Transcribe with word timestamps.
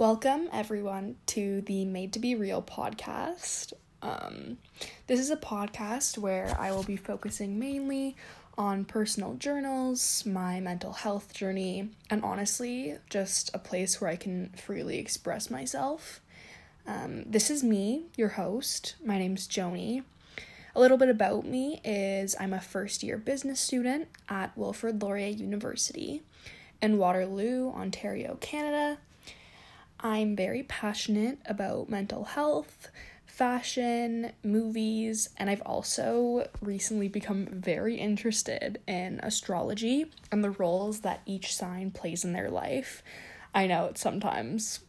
Welcome, 0.00 0.48
everyone, 0.50 1.16
to 1.26 1.60
the 1.60 1.84
Made 1.84 2.14
to 2.14 2.20
Be 2.20 2.34
Real 2.34 2.62
podcast. 2.62 3.74
Um, 4.00 4.56
this 5.08 5.20
is 5.20 5.28
a 5.28 5.36
podcast 5.36 6.16
where 6.16 6.56
I 6.58 6.72
will 6.72 6.84
be 6.84 6.96
focusing 6.96 7.58
mainly 7.58 8.16
on 8.56 8.86
personal 8.86 9.34
journals, 9.34 10.24
my 10.24 10.58
mental 10.58 10.94
health 10.94 11.34
journey, 11.34 11.90
and 12.08 12.24
honestly, 12.24 12.96
just 13.10 13.50
a 13.52 13.58
place 13.58 14.00
where 14.00 14.08
I 14.08 14.16
can 14.16 14.54
freely 14.56 14.96
express 14.96 15.50
myself. 15.50 16.22
Um, 16.86 17.24
this 17.26 17.50
is 17.50 17.62
me, 17.62 18.06
your 18.16 18.28
host. 18.28 18.94
My 19.04 19.18
name's 19.18 19.46
Joni. 19.46 20.04
A 20.74 20.80
little 20.80 20.96
bit 20.96 21.10
about 21.10 21.44
me 21.44 21.82
is 21.84 22.34
I'm 22.40 22.54
a 22.54 22.60
first 22.62 23.02
year 23.02 23.18
business 23.18 23.60
student 23.60 24.08
at 24.30 24.56
Wilfrid 24.56 25.02
Laurier 25.02 25.28
University 25.28 26.22
in 26.80 26.96
Waterloo, 26.96 27.70
Ontario, 27.72 28.38
Canada. 28.40 28.96
I'm 30.02 30.34
very 30.34 30.62
passionate 30.62 31.38
about 31.44 31.90
mental 31.90 32.24
health, 32.24 32.88
fashion, 33.26 34.32
movies, 34.42 35.28
and 35.36 35.50
I've 35.50 35.62
also 35.62 36.48
recently 36.62 37.08
become 37.08 37.46
very 37.46 37.96
interested 37.96 38.80
in 38.86 39.20
astrology 39.22 40.06
and 40.32 40.42
the 40.42 40.50
roles 40.50 41.00
that 41.00 41.20
each 41.26 41.54
sign 41.54 41.90
plays 41.90 42.24
in 42.24 42.32
their 42.32 42.50
life. 42.50 43.02
I 43.54 43.66
know 43.66 43.86
it's 43.86 44.00
sometimes 44.00 44.80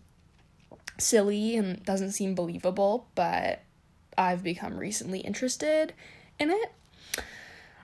silly 0.97 1.57
and 1.57 1.83
doesn't 1.83 2.11
seem 2.11 2.33
believable, 2.33 3.07
but 3.15 3.63
I've 4.17 4.43
become 4.43 4.77
recently 4.77 5.19
interested 5.19 5.93
in 6.39 6.51
it. 6.51 6.71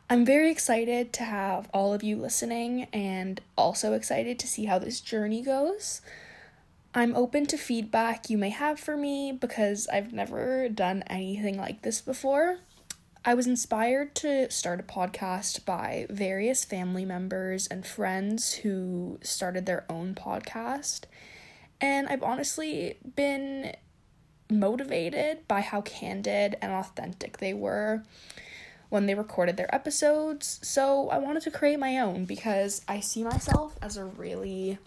I'm 0.09 0.23
very 0.23 0.49
excited 0.49 1.11
to 1.13 1.23
have 1.23 1.69
all 1.73 1.93
of 1.93 2.03
you 2.03 2.15
listening 2.15 2.85
and 2.93 3.41
also 3.57 3.91
excited 3.93 4.39
to 4.39 4.47
see 4.47 4.65
how 4.65 4.79
this 4.79 5.01
journey 5.01 5.41
goes. 5.41 6.01
I'm 6.97 7.15
open 7.15 7.45
to 7.45 7.57
feedback 7.59 8.27
you 8.27 8.39
may 8.39 8.49
have 8.49 8.79
for 8.79 8.97
me 8.97 9.31
because 9.31 9.87
I've 9.87 10.11
never 10.13 10.67
done 10.67 11.03
anything 11.05 11.55
like 11.55 11.83
this 11.83 12.01
before. 12.01 12.57
I 13.23 13.35
was 13.35 13.45
inspired 13.45 14.15
to 14.15 14.49
start 14.49 14.79
a 14.79 14.83
podcast 14.83 15.63
by 15.63 16.07
various 16.09 16.65
family 16.65 17.05
members 17.05 17.67
and 17.67 17.85
friends 17.85 18.55
who 18.55 19.19
started 19.21 19.67
their 19.67 19.85
own 19.91 20.15
podcast. 20.15 21.01
And 21.79 22.07
I've 22.07 22.23
honestly 22.23 22.97
been 23.15 23.75
motivated 24.49 25.47
by 25.47 25.61
how 25.61 25.81
candid 25.81 26.57
and 26.63 26.71
authentic 26.71 27.37
they 27.37 27.53
were 27.53 28.05
when 28.89 29.05
they 29.05 29.13
recorded 29.13 29.55
their 29.55 29.73
episodes. 29.75 30.59
So 30.63 31.09
I 31.09 31.19
wanted 31.19 31.43
to 31.43 31.51
create 31.51 31.77
my 31.77 31.99
own 31.99 32.25
because 32.25 32.81
I 32.87 33.01
see 33.01 33.23
myself 33.23 33.77
as 33.83 33.97
a 33.97 34.05
really 34.05 34.79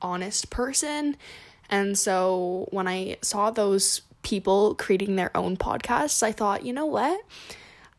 honest 0.00 0.50
person. 0.50 1.16
And 1.70 1.98
so 1.98 2.68
when 2.70 2.86
I 2.86 3.16
saw 3.22 3.50
those 3.50 4.02
people 4.22 4.74
creating 4.74 5.16
their 5.16 5.36
own 5.36 5.56
podcasts, 5.56 6.22
I 6.22 6.32
thought, 6.32 6.64
you 6.64 6.72
know 6.72 6.86
what? 6.86 7.20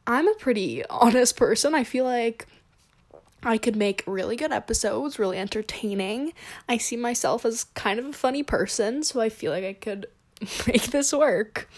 I'm 0.06 0.28
a 0.28 0.34
pretty 0.36 0.86
honest 0.90 1.38
person. 1.38 1.76
I 1.76 1.84
feel 1.84 2.06
like 2.06 2.48
I 3.44 3.58
could 3.58 3.76
make 3.76 4.04
really 4.08 4.36
good 4.36 4.52
episodes, 4.52 5.20
really 5.20 5.38
entertaining. 5.38 6.34
I 6.68 6.78
see 6.78 6.98
myself 6.98 7.46
as 7.46 7.66
kind 7.76 8.00
of 8.00 8.06
a 8.06 8.14
funny 8.14 8.44
person, 8.44 9.04
so 9.04 9.22
I 9.22 9.30
feel 9.30 9.52
like 9.52 9.64
I 9.64 9.74
could 9.74 10.08
make 10.68 10.84
this 10.88 11.14
work. 11.14 11.70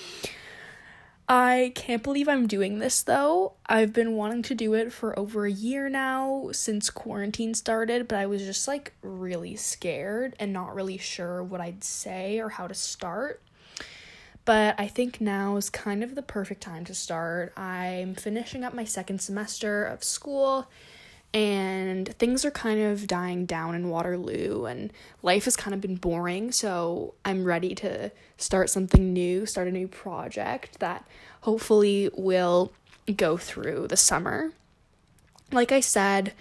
I 1.32 1.74
can't 1.76 2.02
believe 2.02 2.28
I'm 2.28 2.48
doing 2.48 2.80
this 2.80 3.04
though. 3.04 3.54
I've 3.68 3.94
been 3.94 4.14
wanting 4.14 4.42
to 4.44 4.56
do 4.56 4.74
it 4.74 4.92
for 4.92 5.18
over 5.18 5.46
a 5.46 5.52
year 5.52 5.88
now 5.88 6.50
since 6.54 6.90
quarantine 6.90 7.54
started, 7.54 8.08
but 8.08 8.18
I 8.18 8.26
was 8.26 8.42
just 8.42 8.68
like 8.68 8.94
really 9.04 9.56
scared 9.56 10.36
and 10.40 10.52
not 10.52 10.74
really 10.74 10.98
sure 10.98 11.44
what 11.44 11.62
I'd 11.62 11.84
say 11.84 12.40
or 12.40 12.50
how 12.50 12.66
to 12.66 12.74
start. 12.74 13.44
But 14.44 14.74
I 14.80 14.88
think 14.88 15.22
now 15.22 15.58
is 15.58 15.70
kind 15.70 16.04
of 16.04 16.16
the 16.16 16.24
perfect 16.24 16.62
time 16.62 16.84
to 16.86 16.96
start. 16.96 17.56
I'm 17.56 18.16
finishing 18.16 18.64
up 18.64 18.74
my 18.74 18.86
second 18.86 19.22
semester 19.22 19.86
of 19.86 20.04
school 20.04 20.68
and 21.34 22.08
things 22.18 22.44
are 22.44 22.52
kind 22.52 22.82
of 22.82 23.06
dying 23.06 23.46
down 23.46 23.76
in 23.76 23.90
Waterloo 23.90 24.66
and 24.66 24.92
life 25.22 25.46
has 25.46 25.56
kind 25.56 25.74
of 25.74 25.82
been 25.82 25.96
boring, 25.96 26.52
so 26.52 27.14
I'm 27.24 27.44
ready 27.44 27.76
to 27.76 28.12
start 28.38 28.70
something 28.70 29.14
new, 29.14 29.46
start 29.46 29.68
a 29.68 29.72
new 29.72 29.88
project 29.88 30.80
that 30.80 31.06
hopefully 31.42 32.10
will 32.16 32.72
go 33.16 33.38
through 33.38 33.88
the 33.88 33.98
summer. 33.98 34.52
Like 35.52 35.72
I 35.72 35.80
said, 35.82 36.34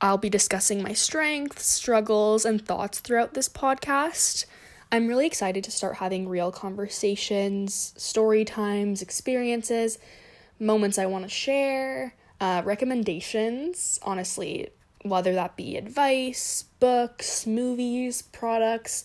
I'll 0.00 0.18
be 0.18 0.30
discussing 0.30 0.82
my 0.82 0.92
strengths, 0.92 1.66
struggles, 1.66 2.44
and 2.44 2.64
thoughts 2.64 3.00
throughout 3.00 3.34
this 3.34 3.48
podcast. 3.48 4.44
I'm 4.92 5.08
really 5.08 5.26
excited 5.26 5.64
to 5.64 5.70
start 5.70 5.96
having 5.96 6.28
real 6.28 6.52
conversations, 6.52 7.94
story 7.96 8.44
times, 8.44 9.02
experiences, 9.02 9.98
moments 10.60 10.98
I 10.98 11.06
want 11.06 11.24
to 11.24 11.30
share 11.30 12.14
uh, 12.40 12.62
recommendations, 12.64 13.98
honestly, 14.02 14.68
whether 15.02 15.34
that 15.34 15.56
be 15.56 15.76
advice, 15.76 16.64
books, 16.80 17.46
movies, 17.46 18.22
products, 18.22 19.04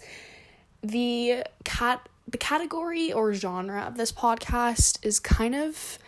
the 0.81 1.43
cat 1.63 2.07
the 2.27 2.37
category 2.37 3.11
or 3.11 3.33
genre 3.33 3.81
of 3.81 3.97
this 3.97 4.11
podcast 4.11 4.97
is 5.05 5.19
kind 5.19 5.55
of 5.55 5.99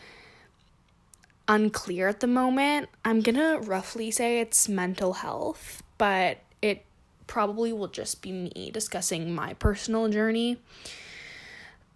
unclear 1.48 2.08
at 2.08 2.20
the 2.20 2.28
moment. 2.28 2.90
I'm 3.04 3.22
gonna 3.22 3.60
roughly 3.60 4.12
say 4.12 4.40
it's 4.40 4.70
mental 4.70 5.14
health, 5.14 5.84
but 5.98 6.40
it 6.62 6.86
probably 7.28 7.74
will 7.74 7.88
just 7.88 8.22
be 8.22 8.32
me 8.32 8.72
discussing 8.74 9.34
my 9.34 9.54
personal 9.56 10.10
journey. 10.10 10.58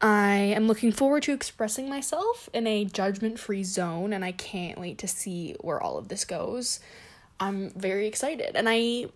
I 0.02 0.36
am 0.38 0.68
looking 0.68 0.92
forward 0.92 1.24
to 1.24 1.34
expressing 1.34 1.90
myself 1.90 2.48
in 2.54 2.66
a 2.68 2.86
judgment 2.86 3.38
free 3.38 3.64
zone, 3.64 4.14
and 4.14 4.24
I 4.24 4.32
can't 4.32 4.80
wait 4.80 4.98
to 5.00 5.08
see 5.08 5.56
where 5.60 5.82
all 5.82 5.98
of 5.98 6.08
this 6.08 6.24
goes. 6.24 6.80
I'm 7.40 7.72
very 7.72 8.08
excited, 8.08 8.56
and 8.56 8.68
I. 8.70 9.08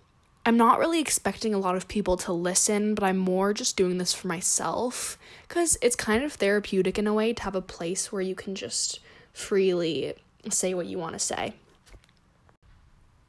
I'm 0.45 0.57
not 0.57 0.77
really 0.77 0.99
expecting 0.99 1.53
a 1.53 1.57
lot 1.57 1.77
of 1.77 1.87
people 1.87 2.17
to 2.17 2.33
listen, 2.33 2.95
but 2.95 3.05
I'm 3.05 3.17
more 3.17 3.53
just 3.53 3.77
doing 3.77 3.97
this 3.97 4.13
for 4.13 4.27
myself 4.27 5.17
because 5.47 5.77
it's 5.81 5.95
kind 5.95 6.21
of 6.21 6.33
therapeutic 6.33 6.99
in 6.99 7.07
a 7.07 7.13
way 7.13 7.31
to 7.31 7.43
have 7.43 7.55
a 7.55 7.61
place 7.61 8.11
where 8.11 8.21
you 8.21 8.35
can 8.35 8.53
just 8.53 8.99
freely 9.31 10.15
say 10.49 10.73
what 10.73 10.87
you 10.87 10.97
want 10.97 11.13
to 11.13 11.19
say. 11.19 11.53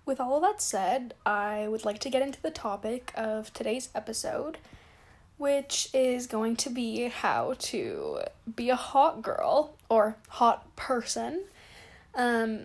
With 0.05 0.19
all 0.19 0.41
that 0.41 0.61
said, 0.61 1.15
I 1.25 1.69
would 1.69 1.85
like 1.85 2.01
to 2.01 2.11
get 2.11 2.21
into 2.21 2.43
the 2.43 2.51
topic 2.51 3.13
of 3.15 3.53
today's 3.53 3.91
episode, 3.95 4.59
which 5.37 5.89
is 5.93 6.27
going 6.27 6.57
to 6.57 6.71
be 6.71 7.09
how 7.09 7.55
to 7.59 8.21
be 8.55 8.71
a 8.71 8.77
hot 8.77 9.23
girl 9.23 9.75
or 9.89 10.17
hot 10.29 10.75
person, 10.77 11.43
um, 12.15 12.61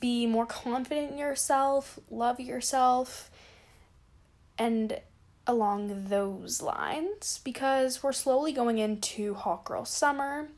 be 0.00 0.26
more 0.26 0.46
confident 0.46 1.12
in 1.12 1.18
yourself, 1.18 1.98
love 2.10 2.40
yourself, 2.40 3.30
and 4.58 5.00
along 5.46 6.08
those 6.08 6.60
lines 6.60 7.40
because 7.44 8.02
we're 8.02 8.12
slowly 8.12 8.52
going 8.52 8.78
into 8.78 9.34
hot 9.34 9.64
girl 9.64 9.84
summer. 9.84 10.48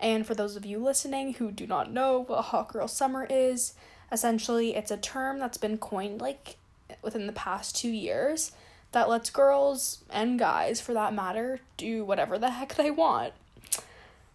And 0.00 0.26
for 0.26 0.34
those 0.34 0.56
of 0.56 0.66
you 0.66 0.78
listening 0.78 1.34
who 1.34 1.52
do 1.52 1.66
not 1.66 1.92
know 1.92 2.24
what 2.24 2.42
hot 2.46 2.68
girl 2.72 2.88
summer 2.88 3.26
is, 3.30 3.74
essentially 4.10 4.74
it's 4.74 4.90
a 4.90 4.96
term 4.96 5.38
that's 5.38 5.58
been 5.58 5.78
coined 5.78 6.20
like 6.20 6.56
within 7.02 7.26
the 7.26 7.32
past 7.32 7.76
2 7.76 7.88
years 7.88 8.52
that 8.94 9.08
lets 9.08 9.30
girls 9.30 10.02
and 10.10 10.38
guys, 10.38 10.80
for 10.80 10.94
that 10.94 11.14
matter, 11.14 11.60
do 11.76 12.04
whatever 12.04 12.38
the 12.38 12.50
heck 12.50 12.74
they 12.74 12.90
want. 12.90 13.34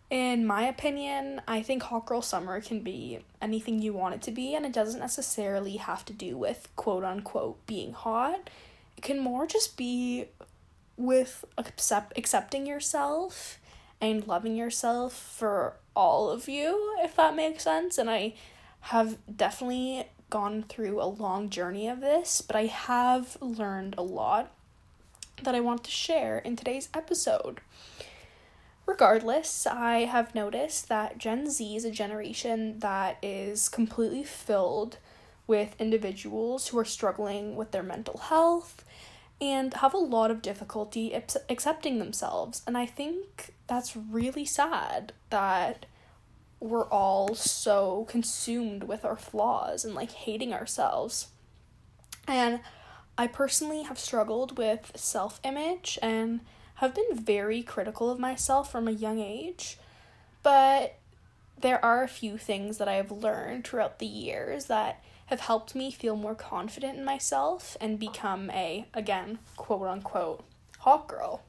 In 0.09 0.45
my 0.45 0.63
opinion, 0.63 1.41
I 1.47 1.61
think 1.61 1.83
Hot 1.83 2.05
Girl 2.05 2.21
Summer 2.21 2.61
can 2.61 2.79
be 2.79 3.19
anything 3.41 3.81
you 3.81 3.93
want 3.93 4.15
it 4.15 4.21
to 4.23 4.31
be, 4.31 4.55
and 4.55 4.65
it 4.65 4.73
doesn't 4.73 4.99
necessarily 4.99 5.77
have 5.77 6.03
to 6.05 6.13
do 6.13 6.37
with 6.37 6.67
quote 6.75 7.03
unquote 7.03 7.65
being 7.67 7.93
hot. 7.93 8.49
It 8.97 9.01
can 9.01 9.19
more 9.19 9.45
just 9.45 9.77
be 9.77 10.25
with 10.97 11.45
accept 11.57 12.17
accepting 12.17 12.65
yourself 12.65 13.59
and 14.01 14.27
loving 14.27 14.55
yourself 14.55 15.13
for 15.13 15.75
all 15.95 16.29
of 16.29 16.49
you, 16.49 16.97
if 17.03 17.15
that 17.15 17.35
makes 17.35 17.63
sense. 17.63 17.97
And 17.97 18.09
I 18.09 18.33
have 18.81 19.17
definitely 19.33 20.07
gone 20.29 20.63
through 20.63 21.01
a 21.01 21.05
long 21.05 21.49
journey 21.49 21.87
of 21.87 22.01
this, 22.01 22.41
but 22.41 22.55
I 22.55 22.65
have 22.65 23.37
learned 23.41 23.95
a 23.97 24.03
lot 24.03 24.51
that 25.43 25.55
I 25.55 25.59
want 25.59 25.83
to 25.85 25.91
share 25.91 26.39
in 26.39 26.55
today's 26.55 26.89
episode. 26.93 27.61
Regardless, 28.85 29.67
I 29.67 29.99
have 29.99 30.33
noticed 30.33 30.89
that 30.89 31.17
Gen 31.17 31.49
Z 31.49 31.75
is 31.75 31.85
a 31.85 31.91
generation 31.91 32.79
that 32.79 33.17
is 33.21 33.69
completely 33.69 34.23
filled 34.23 34.97
with 35.45 35.75
individuals 35.79 36.67
who 36.67 36.77
are 36.79 36.85
struggling 36.85 37.55
with 37.55 37.71
their 37.71 37.83
mental 37.83 38.17
health 38.17 38.83
and 39.41 39.73
have 39.75 39.93
a 39.93 39.97
lot 39.97 40.31
of 40.31 40.41
difficulty 40.41 41.13
accepting 41.13 41.99
themselves. 41.99 42.61
And 42.67 42.77
I 42.77 42.85
think 42.85 43.53
that's 43.67 43.95
really 43.95 44.45
sad 44.45 45.13
that 45.29 45.85
we're 46.59 46.87
all 46.87 47.35
so 47.35 48.05
consumed 48.09 48.83
with 48.83 49.05
our 49.05 49.15
flaws 49.15 49.85
and 49.85 49.95
like 49.95 50.11
hating 50.11 50.53
ourselves. 50.53 51.27
And 52.27 52.59
I 53.17 53.27
personally 53.27 53.83
have 53.83 53.99
struggled 53.99 54.57
with 54.57 54.91
self 54.95 55.39
image 55.43 55.97
and 56.01 56.41
have 56.75 56.95
been 56.95 57.13
very 57.13 57.61
critical 57.61 58.09
of 58.09 58.19
myself 58.19 58.71
from 58.71 58.87
a 58.87 58.91
young 58.91 59.19
age, 59.19 59.77
but 60.43 60.97
there 61.59 61.83
are 61.83 62.03
a 62.03 62.07
few 62.07 62.37
things 62.37 62.77
that 62.77 62.87
I 62.87 62.93
have 62.93 63.11
learned 63.11 63.65
throughout 63.65 63.99
the 63.99 64.05
years 64.05 64.65
that 64.65 65.03
have 65.25 65.41
helped 65.41 65.75
me 65.75 65.91
feel 65.91 66.15
more 66.15 66.35
confident 66.35 66.97
in 66.97 67.03
myself 67.05 67.75
and 67.81 67.99
become 67.99 68.49
a, 68.51 68.85
again, 68.93 69.39
quote 69.57 69.87
unquote, 69.87 70.43
hot 70.79 71.07
girl. 71.07 71.43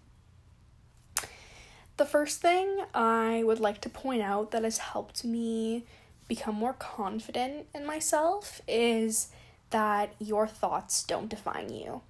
The 2.00 2.06
first 2.06 2.40
thing 2.40 2.78
I 2.94 3.42
would 3.44 3.60
like 3.60 3.82
to 3.82 3.90
point 3.90 4.22
out 4.22 4.52
that 4.52 4.64
has 4.64 4.78
helped 4.78 5.22
me 5.22 5.84
become 6.28 6.54
more 6.54 6.72
confident 6.72 7.66
in 7.74 7.84
myself 7.84 8.62
is 8.66 9.28
that 9.68 10.14
your 10.18 10.46
thoughts 10.46 11.02
don't 11.02 11.28
define 11.28 11.70
you. 11.70 12.00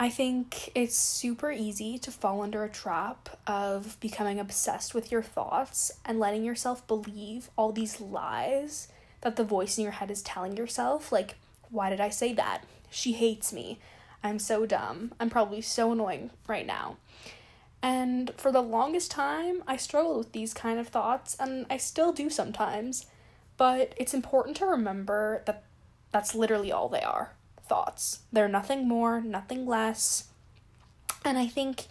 I 0.00 0.08
think 0.08 0.70
it's 0.74 0.98
super 0.98 1.52
easy 1.52 1.98
to 1.98 2.10
fall 2.10 2.40
under 2.40 2.64
a 2.64 2.70
trap 2.70 3.38
of 3.46 4.00
becoming 4.00 4.40
obsessed 4.40 4.94
with 4.94 5.12
your 5.12 5.22
thoughts 5.22 5.92
and 6.02 6.18
letting 6.18 6.42
yourself 6.42 6.86
believe 6.86 7.50
all 7.56 7.70
these 7.70 8.00
lies 8.00 8.88
that 9.20 9.36
the 9.36 9.44
voice 9.44 9.76
in 9.76 9.84
your 9.84 9.92
head 9.92 10.10
is 10.10 10.22
telling 10.22 10.56
yourself. 10.56 11.12
Like, 11.12 11.34
why 11.68 11.90
did 11.90 12.00
I 12.00 12.08
say 12.08 12.32
that? 12.32 12.62
She 12.90 13.12
hates 13.12 13.52
me. 13.52 13.78
I'm 14.22 14.38
so 14.38 14.64
dumb. 14.64 15.12
I'm 15.20 15.28
probably 15.28 15.60
so 15.60 15.92
annoying 15.92 16.30
right 16.48 16.66
now. 16.66 16.96
And 17.84 18.32
for 18.38 18.50
the 18.50 18.62
longest 18.62 19.10
time, 19.10 19.62
I 19.68 19.76
struggled 19.76 20.16
with 20.16 20.32
these 20.32 20.54
kind 20.54 20.80
of 20.80 20.88
thoughts, 20.88 21.36
and 21.38 21.66
I 21.68 21.76
still 21.76 22.14
do 22.14 22.30
sometimes. 22.30 23.04
But 23.58 23.92
it's 23.98 24.14
important 24.14 24.56
to 24.56 24.64
remember 24.64 25.42
that 25.44 25.64
that's 26.10 26.34
literally 26.34 26.72
all 26.72 26.88
they 26.88 27.02
are 27.02 27.34
thoughts. 27.66 28.20
They're 28.32 28.48
nothing 28.48 28.88
more, 28.88 29.20
nothing 29.20 29.66
less. 29.66 30.28
And 31.26 31.36
I 31.36 31.46
think 31.46 31.84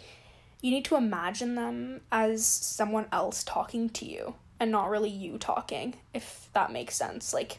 you 0.60 0.72
need 0.72 0.84
to 0.86 0.96
imagine 0.96 1.54
them 1.54 2.00
as 2.10 2.44
someone 2.44 3.06
else 3.12 3.44
talking 3.44 3.88
to 3.90 4.04
you 4.04 4.34
and 4.58 4.72
not 4.72 4.90
really 4.90 5.10
you 5.10 5.38
talking, 5.38 5.94
if 6.12 6.48
that 6.54 6.72
makes 6.72 6.96
sense. 6.96 7.32
Like, 7.32 7.58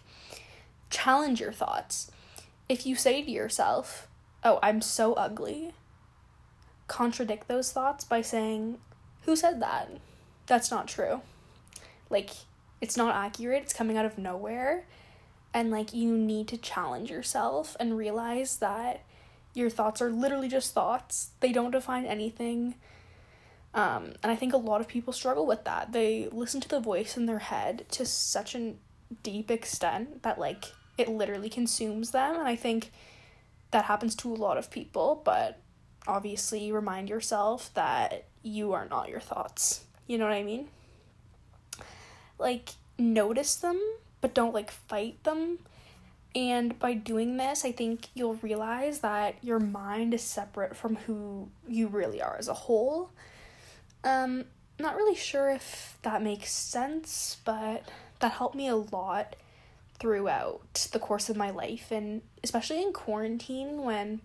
challenge 0.89 1.39
your 1.39 1.53
thoughts. 1.53 2.11
If 2.67 2.85
you 2.85 2.97
say 2.97 3.21
to 3.21 3.31
yourself, 3.31 4.09
Oh, 4.43 4.59
I'm 4.61 4.81
so 4.81 5.13
ugly, 5.13 5.73
contradict 6.87 7.47
those 7.47 7.71
thoughts 7.71 8.03
by 8.03 8.21
saying, 8.21 8.79
Who 9.23 9.35
said 9.35 9.61
that? 9.61 9.89
That's 10.45 10.71
not 10.71 10.87
true. 10.87 11.21
Like, 12.09 12.29
it's 12.81 12.97
not 12.97 13.15
accurate, 13.15 13.63
it's 13.63 13.73
coming 13.73 13.97
out 13.97 14.05
of 14.05 14.17
nowhere. 14.17 14.85
And 15.53 15.71
like 15.71 15.93
you 15.93 16.17
need 16.17 16.49
to 16.49 16.57
challenge 16.57 17.09
yourself 17.09 17.77
and 17.79 17.97
realize 17.97 18.57
that 18.57 19.03
your 19.53 19.69
thoughts 19.69 20.01
are 20.01 20.11
literally 20.11 20.49
just 20.49 20.73
thoughts. 20.73 21.29
They 21.39 21.53
don't 21.53 21.71
define 21.71 22.05
anything. 22.05 22.75
Um, 23.73 24.13
and 24.21 24.31
i 24.31 24.35
think 24.35 24.53
a 24.53 24.57
lot 24.57 24.81
of 24.81 24.87
people 24.87 25.13
struggle 25.13 25.45
with 25.45 25.63
that. 25.63 25.93
They 25.93 26.27
listen 26.31 26.61
to 26.61 26.67
the 26.67 26.79
voice 26.79 27.15
in 27.17 27.25
their 27.25 27.39
head 27.39 27.85
to 27.91 28.05
such 28.05 28.53
a 28.53 28.73
deep 29.23 29.49
extent 29.49 30.23
that 30.23 30.37
like 30.37 30.65
it 30.97 31.07
literally 31.07 31.49
consumes 31.49 32.11
them. 32.11 32.35
And 32.35 32.47
i 32.47 32.55
think 32.55 32.91
that 33.71 33.85
happens 33.85 34.15
to 34.15 34.31
a 34.31 34.35
lot 34.35 34.57
of 34.57 34.69
people 34.69 35.21
but 35.25 35.59
obviously 36.07 36.71
remind 36.71 37.09
yourself 37.09 37.73
that 37.73 38.25
you 38.43 38.73
are 38.73 38.87
not 38.87 39.09
your 39.09 39.19
thoughts 39.19 39.85
you 40.07 40.17
know 40.17 40.25
what 40.25 40.33
i 40.33 40.43
mean 40.43 40.67
like 42.37 42.69
notice 42.97 43.55
them 43.55 43.79
but 44.25 44.33
don't 44.33 44.55
like 44.55 44.71
fight 44.71 45.23
them. 45.23 45.59
And 46.33 46.79
by 46.79 46.95
doing 46.95 47.37
this, 47.37 47.63
I 47.63 47.71
think 47.71 48.07
you'll 48.15 48.39
realize 48.41 49.01
that 49.01 49.35
your 49.43 49.59
mind 49.59 50.15
is 50.15 50.23
separate 50.23 50.75
from 50.75 50.95
who 50.95 51.49
you 51.67 51.85
really 51.85 52.23
are 52.23 52.35
as 52.35 52.47
a 52.47 52.55
whole. 52.55 53.11
Um, 54.03 54.45
not 54.79 54.95
really 54.95 55.13
sure 55.13 55.51
if 55.51 55.99
that 56.01 56.23
makes 56.23 56.51
sense, 56.51 57.37
but 57.45 57.87
that 58.19 58.31
helped 58.31 58.55
me 58.55 58.67
a 58.67 58.75
lot 58.75 59.35
throughout 59.99 60.87
the 60.91 60.97
course 60.97 61.29
of 61.29 61.37
my 61.37 61.51
life, 61.51 61.91
and 61.91 62.23
especially 62.43 62.81
in 62.81 62.93
quarantine 62.93 63.83
when 63.83 64.21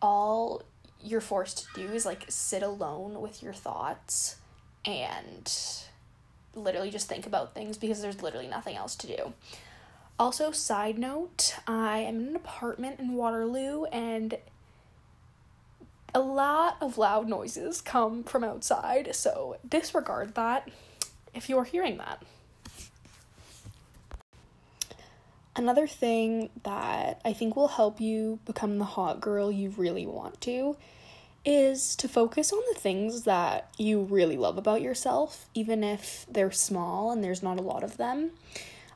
all 0.00 0.62
you're 1.10 1.20
forced 1.20 1.66
to 1.74 1.86
do 1.86 1.92
is 1.92 2.06
like 2.06 2.24
sit 2.28 2.62
alone 2.62 3.20
with 3.20 3.42
your 3.42 3.52
thoughts 3.52 4.36
and 4.84 5.52
literally 6.54 6.90
just 6.90 7.08
think 7.08 7.26
about 7.26 7.54
things 7.54 7.76
because 7.76 8.00
there's 8.02 8.22
literally 8.22 8.48
nothing 8.48 8.76
else 8.76 8.94
to 8.96 9.06
do. 9.06 9.32
Also, 10.18 10.50
side 10.50 10.98
note, 10.98 11.54
I 11.66 11.98
am 11.98 12.20
in 12.20 12.28
an 12.28 12.36
apartment 12.36 12.98
in 12.98 13.14
Waterloo 13.14 13.84
and 13.84 14.36
a 16.14 16.20
lot 16.20 16.76
of 16.80 16.98
loud 16.98 17.28
noises 17.28 17.80
come 17.80 18.24
from 18.24 18.42
outside, 18.42 19.14
so 19.14 19.58
disregard 19.68 20.34
that 20.34 20.68
if 21.34 21.48
you're 21.48 21.64
hearing 21.64 21.98
that. 21.98 22.22
Another 25.54 25.86
thing 25.86 26.50
that 26.62 27.20
I 27.24 27.32
think 27.32 27.56
will 27.56 27.68
help 27.68 28.00
you 28.00 28.38
become 28.46 28.78
the 28.78 28.84
hot 28.84 29.20
girl 29.20 29.50
you 29.50 29.70
really 29.76 30.06
want 30.06 30.40
to 30.42 30.76
is 31.44 31.96
to 31.96 32.08
focus 32.08 32.52
on 32.52 32.62
the 32.72 32.78
things 32.78 33.22
that 33.22 33.68
you 33.78 34.02
really 34.02 34.36
love 34.36 34.58
about 34.58 34.82
yourself, 34.82 35.46
even 35.54 35.82
if 35.82 36.26
they're 36.30 36.52
small 36.52 37.10
and 37.10 37.22
there's 37.22 37.42
not 37.42 37.58
a 37.58 37.62
lot 37.62 37.82
of 37.82 37.96
them. 37.96 38.30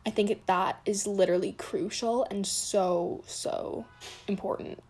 I 0.05 0.11
think 0.11 0.47
that 0.47 0.81
is 0.85 1.07
literally 1.07 1.53
crucial 1.53 2.25
and 2.31 2.47
so, 2.47 3.23
so 3.27 3.87
important. 4.27 4.83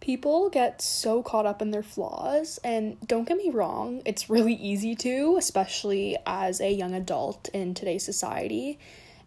People 0.00 0.50
get 0.50 0.82
so 0.82 1.22
caught 1.22 1.46
up 1.46 1.62
in 1.62 1.70
their 1.70 1.82
flaws, 1.82 2.58
and 2.64 2.98
don't 3.06 3.28
get 3.28 3.36
me 3.36 3.50
wrong, 3.50 4.02
it's 4.04 4.28
really 4.28 4.54
easy 4.54 4.96
to, 4.96 5.36
especially 5.38 6.16
as 6.26 6.60
a 6.60 6.72
young 6.72 6.92
adult 6.92 7.48
in 7.54 7.72
today's 7.72 8.04
society 8.04 8.80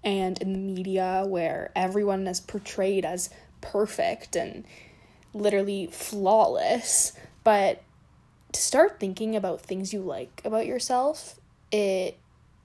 and 0.03 0.41
in 0.41 0.51
the 0.51 0.59
media 0.59 1.23
where 1.25 1.71
everyone 1.75 2.27
is 2.27 2.41
portrayed 2.41 3.05
as 3.05 3.29
perfect 3.61 4.35
and 4.35 4.65
literally 5.35 5.87
flawless, 5.87 7.11
but 7.43 7.83
to 8.53 8.59
start 8.59 8.99
thinking 8.99 9.35
about 9.35 9.61
things 9.61 9.93
you 9.93 9.99
like 9.99 10.41
about 10.45 10.65
yourself, 10.65 11.39
it 11.71 12.17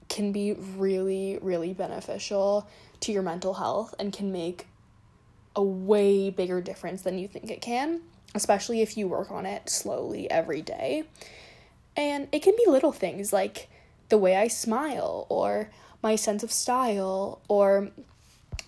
can 0.07 0.31
be 0.31 0.53
really, 0.53 1.37
really 1.41 1.73
beneficial 1.73 2.67
to 3.01 3.11
your 3.11 3.21
mental 3.21 3.55
health 3.55 3.93
and 3.99 4.13
can 4.13 4.31
make 4.31 4.67
a 5.55 5.61
way 5.61 6.29
bigger 6.29 6.61
difference 6.61 7.01
than 7.01 7.19
you 7.19 7.27
think 7.27 7.51
it 7.51 7.61
can, 7.61 8.01
especially 8.33 8.81
if 8.81 8.97
you 8.97 9.07
work 9.07 9.29
on 9.29 9.45
it 9.45 9.69
slowly 9.69 10.31
every 10.31 10.61
day. 10.61 11.03
And 11.97 12.29
it 12.31 12.41
can 12.41 12.55
be 12.55 12.71
little 12.71 12.93
things 12.93 13.33
like 13.33 13.69
the 14.07 14.17
way 14.17 14.37
I 14.37 14.47
smile 14.47 15.25
or 15.27 15.71
my 16.01 16.15
sense 16.15 16.41
of 16.41 16.51
style, 16.51 17.41
or 17.49 17.91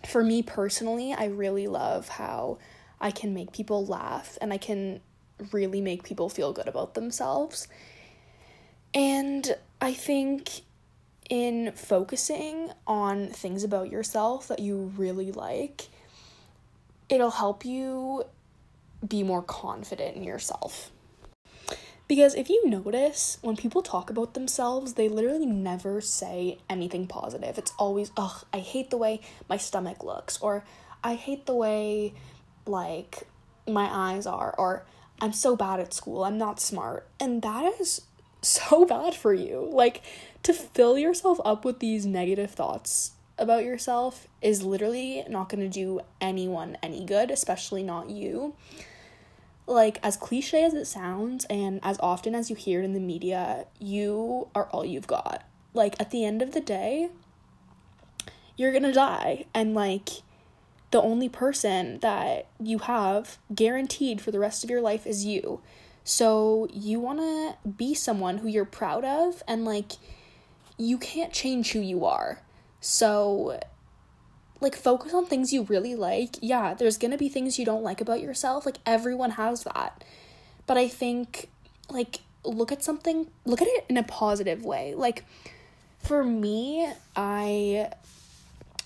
for 0.08 0.24
me 0.24 0.44
personally, 0.44 1.14
I 1.14 1.26
really 1.26 1.68
love 1.68 2.10
how 2.10 2.58
I 3.04 3.12
can 3.12 3.34
make 3.34 3.52
people 3.52 3.86
laugh 3.86 4.38
and 4.42 4.54
I 4.54 4.58
can 4.58 5.02
really 5.52 5.82
make 5.82 6.04
people 6.04 6.30
feel 6.30 6.54
good 6.54 6.68
about 6.70 6.94
themselves. 6.94 7.68
And 8.94 9.56
I 9.82 9.94
think 9.94 10.62
in 11.30 11.74
focusing 11.74 12.72
on 12.88 13.28
things 13.28 13.64
about 13.64 13.92
yourself 13.92 14.48
that 14.48 14.60
you 14.60 14.94
really 14.96 15.34
like, 15.34 15.90
it'll 17.10 17.32
help 17.32 17.66
you 17.66 18.24
be 19.06 19.22
more 19.22 19.42
confident 19.42 20.16
in 20.16 20.24
yourself. 20.24 20.90
Because 22.08 22.36
if 22.36 22.50
you 22.50 22.70
notice, 22.70 23.38
when 23.42 23.58
people 23.58 23.82
talk 23.82 24.10
about 24.10 24.34
themselves, 24.34 24.94
they 24.94 25.10
literally 25.10 25.46
never 25.46 26.00
say 26.00 26.58
anything 26.70 27.08
positive. 27.08 27.58
It's 27.58 27.74
always, 27.78 28.12
ugh, 28.16 28.46
I 28.54 28.60
hate 28.60 28.92
the 28.92 28.98
way 28.98 29.22
my 29.50 29.58
stomach 29.58 30.04
looks, 30.04 30.38
or 30.40 30.64
I 31.04 31.16
hate 31.16 31.46
the 31.46 31.56
way 31.56 32.14
like 32.66 33.24
my 33.68 33.88
eyes 33.92 34.26
are 34.26 34.54
or 34.58 34.86
I'm 35.22 35.34
so 35.34 35.56
bad 35.56 35.80
at 35.80 35.94
school, 35.94 36.24
I'm 36.24 36.38
not 36.38 36.60
smart. 36.60 37.08
And 37.20 37.42
that 37.42 37.80
is 37.80 38.02
so 38.42 38.86
bad 38.88 39.16
for 39.16 39.34
you. 39.34 39.68
Like 39.72 40.04
to 40.44 40.54
fill 40.54 40.98
yourself 40.98 41.40
up 41.46 41.64
with 41.66 41.80
these 41.80 42.06
negative 42.06 42.52
thoughts 42.52 43.12
about 43.38 43.64
yourself 43.64 44.28
is 44.42 44.64
literally 44.64 45.24
not 45.30 45.50
going 45.50 45.62
to 45.62 45.70
do 45.70 46.02
anyone 46.22 46.78
any 46.84 47.06
good, 47.06 47.32
especially 47.32 47.84
not 47.84 48.10
you. 48.10 48.56
Like, 49.66 49.98
as 50.04 50.18
cliche 50.18 50.64
as 50.64 50.74
it 50.74 50.86
sounds, 50.86 51.46
and 51.46 51.80
as 51.84 51.98
often 52.02 52.36
as 52.36 52.50
you 52.50 52.56
hear 52.56 52.82
it 52.82 52.86
in 52.86 52.94
the 52.94 53.00
media, 53.00 53.66
you 53.80 54.50
are 54.54 54.66
all 54.66 54.84
you've 54.84 55.08
got. 55.08 55.44
Like, 55.74 55.96
at 56.02 56.12
the 56.12 56.26
end 56.26 56.42
of 56.42 56.52
the 56.52 56.60
day, 56.60 57.10
you're 58.58 58.74
gonna 58.74 58.94
die. 58.94 59.46
And, 59.54 59.74
like, 59.74 60.10
the 60.94 61.02
only 61.02 61.28
person 61.28 61.98
that 62.02 62.46
you 62.60 62.78
have 62.78 63.40
guaranteed 63.54 64.22
for 64.22 64.30
the 64.30 64.38
rest 64.38 64.64
of 64.64 64.70
your 64.70 64.80
life 64.80 65.08
is 65.08 65.26
you. 65.26 65.60
So 66.04 66.68
you 66.72 67.00
want 67.00 67.18
to 67.18 67.56
be 67.68 67.96
someone 67.96 68.38
who 68.38 68.48
you're 68.48 68.64
proud 68.64 69.04
of 69.04 69.42
and 69.48 69.66
like 69.66 69.94
you 70.78 71.00
can't 71.00 71.34
change 71.34 71.72
who 71.72 71.80
you 71.80 72.06
are. 72.06 72.44
So 72.80 73.60
like 74.62 74.76
focus 74.76 75.16
on 75.16 75.26
things 75.26 75.52
you 75.52 75.64
really 75.64 75.96
like. 75.96 76.36
Yeah, 76.44 76.76
there's 76.76 77.00
going 77.00 77.10
to 77.10 77.18
be 77.18 77.28
things 77.28 77.58
you 77.58 77.66
don't 77.66 77.82
like 77.82 78.00
about 78.00 78.22
yourself. 78.22 78.64
Like 78.64 78.78
everyone 78.86 79.32
has 79.32 79.64
that. 79.64 80.04
but 80.68 80.78
I 80.78 80.88
think 80.88 81.50
like 81.90 82.20
look 82.44 82.72
at 82.72 82.84
something 82.84 83.32
look 83.46 83.62
at 83.64 83.68
it 83.68 83.86
in 83.90 83.98
a 83.98 84.04
positive 84.04 84.64
way. 84.64 84.94
Like 84.94 85.26
for 85.98 86.24
me, 86.24 86.88
I 87.16 87.90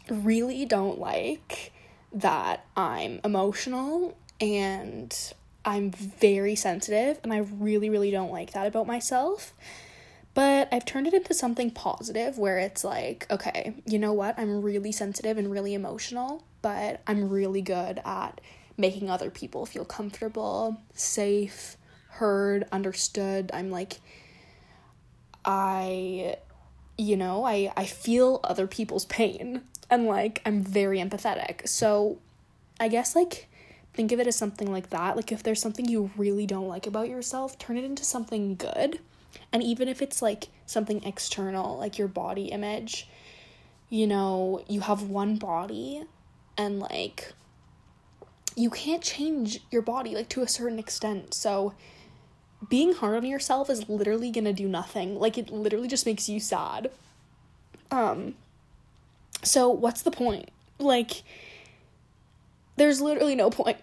really 0.09 0.65
don't 0.65 0.99
like 0.99 1.73
that 2.17 2.65
I'm 2.75 3.19
emotional 3.23 4.17
and 4.41 5.15
I'm 5.63 5.91
very 5.91 6.55
sensitive 6.55 7.19
and 7.23 7.31
I 7.31 7.37
really 7.37 7.89
really 7.89 8.11
don't 8.11 8.31
like 8.31 8.53
that 8.53 8.67
about 8.67 8.87
myself. 8.87 9.53
But 10.33 10.69
I've 10.71 10.85
turned 10.85 11.07
it 11.07 11.15
into 11.15 11.33
something 11.33 11.71
positive 11.71 12.37
where 12.37 12.59
it's 12.59 12.83
like, 12.83 13.25
okay, 13.31 13.73
you 13.87 13.97
know 13.97 14.13
what? 14.13 14.37
I'm 14.37 14.61
really 14.61 14.91
sensitive 14.91 15.39
and 15.39 15.49
really 15.49 15.73
emotional, 15.73 16.43
but 16.61 17.01
I'm 17.07 17.29
really 17.29 17.63
good 17.63 17.99
at 18.05 18.39
making 18.77 19.09
other 19.09 19.31
people 19.31 19.65
feel 19.65 19.83
comfortable, 19.83 20.79
safe, 20.93 21.75
heard, 22.09 22.67
understood. 22.71 23.49
I'm 23.53 23.71
like 23.71 23.99
I 25.45 26.37
you 26.97 27.15
know, 27.15 27.43
I 27.43 27.71
I 27.75 27.85
feel 27.85 28.39
other 28.43 28.67
people's 28.67 29.05
pain 29.05 29.61
and 29.89 30.05
like 30.05 30.41
I'm 30.45 30.61
very 30.61 30.99
empathetic. 30.99 31.67
So 31.67 32.17
I 32.79 32.87
guess 32.87 33.15
like 33.15 33.47
think 33.93 34.11
of 34.11 34.19
it 34.19 34.27
as 34.27 34.35
something 34.35 34.71
like 34.71 34.89
that. 34.91 35.15
Like 35.15 35.31
if 35.31 35.43
there's 35.43 35.61
something 35.61 35.87
you 35.87 36.11
really 36.15 36.45
don't 36.45 36.67
like 36.67 36.87
about 36.87 37.09
yourself, 37.09 37.57
turn 37.57 37.77
it 37.77 37.83
into 37.83 38.05
something 38.05 38.55
good. 38.55 38.99
And 39.51 39.63
even 39.63 39.87
if 39.87 40.01
it's 40.01 40.21
like 40.21 40.47
something 40.65 41.03
external, 41.03 41.77
like 41.77 41.97
your 41.97 42.07
body 42.07 42.45
image, 42.45 43.07
you 43.89 44.07
know, 44.07 44.63
you 44.67 44.81
have 44.81 45.03
one 45.03 45.37
body 45.37 46.03
and 46.57 46.79
like 46.79 47.33
you 48.55 48.69
can't 48.69 49.03
change 49.03 49.61
your 49.71 49.81
body 49.81 50.15
like 50.15 50.29
to 50.29 50.41
a 50.41 50.47
certain 50.47 50.79
extent. 50.79 51.33
So 51.33 51.73
being 52.69 52.93
hard 52.93 53.17
on 53.17 53.25
yourself 53.25 53.69
is 53.69 53.87
literally 53.87 54.31
going 54.31 54.45
to 54.45 54.53
do 54.53 54.67
nothing. 54.67 55.19
Like 55.19 55.37
it 55.37 55.51
literally 55.51 55.87
just 55.87 56.05
makes 56.05 56.27
you 56.27 56.39
sad. 56.39 56.91
Um 57.89 58.35
so 59.43 59.69
what's 59.69 60.01
the 60.01 60.11
point? 60.11 60.49
Like 60.79 61.23
there's 62.75 63.01
literally 63.01 63.35
no 63.35 63.49
point. 63.49 63.77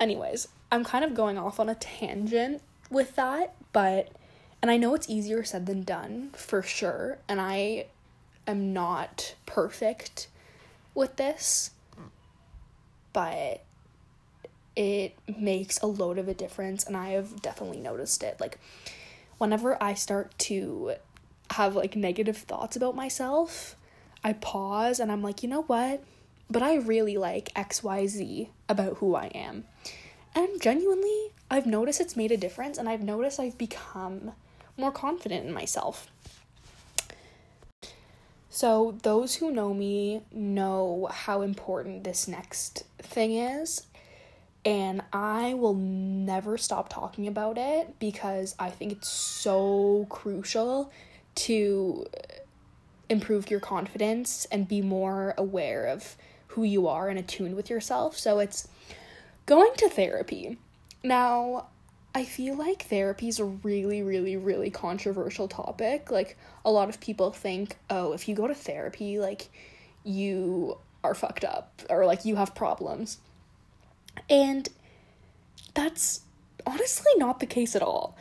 Anyways, 0.00 0.48
I'm 0.70 0.84
kind 0.84 1.04
of 1.04 1.14
going 1.14 1.38
off 1.38 1.58
on 1.58 1.68
a 1.68 1.74
tangent 1.74 2.62
with 2.90 3.16
that, 3.16 3.54
but 3.72 4.10
and 4.60 4.70
I 4.70 4.76
know 4.76 4.94
it's 4.94 5.08
easier 5.08 5.44
said 5.44 5.66
than 5.66 5.82
done 5.82 6.30
for 6.34 6.62
sure, 6.62 7.18
and 7.28 7.40
I 7.40 7.86
am 8.46 8.72
not 8.72 9.34
perfect 9.46 10.28
with 10.94 11.16
this, 11.16 11.70
but 13.12 13.62
it 14.74 15.12
makes 15.26 15.78
a 15.78 15.86
load 15.86 16.18
of 16.18 16.28
a 16.28 16.34
difference 16.34 16.84
and 16.84 16.96
I 16.96 17.08
have 17.10 17.42
definitely 17.42 17.80
noticed 17.80 18.22
it. 18.22 18.40
Like 18.40 18.60
whenever 19.38 19.80
I 19.82 19.94
start 19.94 20.38
to 20.38 20.94
have 21.50 21.74
like 21.74 21.96
negative 21.96 22.36
thoughts 22.36 22.76
about 22.76 22.94
myself, 22.94 23.74
I 24.24 24.32
pause 24.34 25.00
and 25.00 25.10
I'm 25.10 25.22
like, 25.22 25.42
"You 25.42 25.48
know 25.48 25.62
what? 25.62 26.02
But 26.50 26.62
I 26.62 26.76
really 26.76 27.16
like 27.16 27.52
XYZ 27.54 28.48
about 28.68 28.98
who 28.98 29.14
I 29.14 29.26
am." 29.26 29.64
And 30.34 30.60
genuinely, 30.60 31.32
I've 31.50 31.66
noticed 31.66 32.00
it's 32.00 32.16
made 32.16 32.32
a 32.32 32.36
difference 32.36 32.78
and 32.78 32.88
I've 32.88 33.02
noticed 33.02 33.40
I've 33.40 33.58
become 33.58 34.32
more 34.76 34.92
confident 34.92 35.46
in 35.46 35.52
myself. 35.52 36.10
So, 38.50 38.98
those 39.02 39.36
who 39.36 39.50
know 39.50 39.74
me 39.74 40.22
know 40.32 41.08
how 41.12 41.42
important 41.42 42.04
this 42.04 42.26
next 42.26 42.84
thing 42.98 43.36
is. 43.36 43.82
And 44.64 45.02
I 45.12 45.54
will 45.54 45.74
never 45.74 46.58
stop 46.58 46.88
talking 46.88 47.28
about 47.28 47.56
it 47.56 47.98
because 47.98 48.54
I 48.58 48.70
think 48.70 48.92
it's 48.92 49.08
so 49.08 50.06
crucial 50.10 50.90
to 51.36 52.06
improve 53.08 53.50
your 53.50 53.60
confidence 53.60 54.46
and 54.50 54.68
be 54.68 54.80
more 54.80 55.34
aware 55.36 55.86
of 55.86 56.16
who 56.48 56.64
you 56.64 56.86
are 56.86 57.08
and 57.08 57.18
attuned 57.18 57.56
with 57.56 57.70
yourself. 57.70 58.18
So, 58.18 58.38
it's 58.38 58.68
going 59.46 59.72
to 59.78 59.88
therapy. 59.88 60.58
Now, 61.02 61.68
I 62.14 62.24
feel 62.24 62.56
like 62.56 62.82
therapy 62.82 63.28
is 63.28 63.38
a 63.38 63.44
really, 63.44 64.02
really, 64.02 64.36
really 64.36 64.70
controversial 64.70 65.48
topic. 65.48 66.10
Like, 66.10 66.36
a 66.64 66.70
lot 66.70 66.88
of 66.88 67.00
people 67.00 67.30
think, 67.30 67.76
oh, 67.90 68.12
if 68.12 68.28
you 68.28 68.34
go 68.34 68.46
to 68.46 68.54
therapy, 68.54 69.18
like, 69.18 69.50
you 70.04 70.78
are 71.04 71.14
fucked 71.14 71.44
up 71.44 71.82
or 71.88 72.06
like 72.06 72.24
you 72.24 72.36
have 72.36 72.54
problems. 72.54 73.18
And 74.28 74.68
that's 75.74 76.22
honestly 76.66 77.12
not 77.16 77.40
the 77.40 77.46
case 77.46 77.76
at 77.76 77.82
all. 77.82 78.16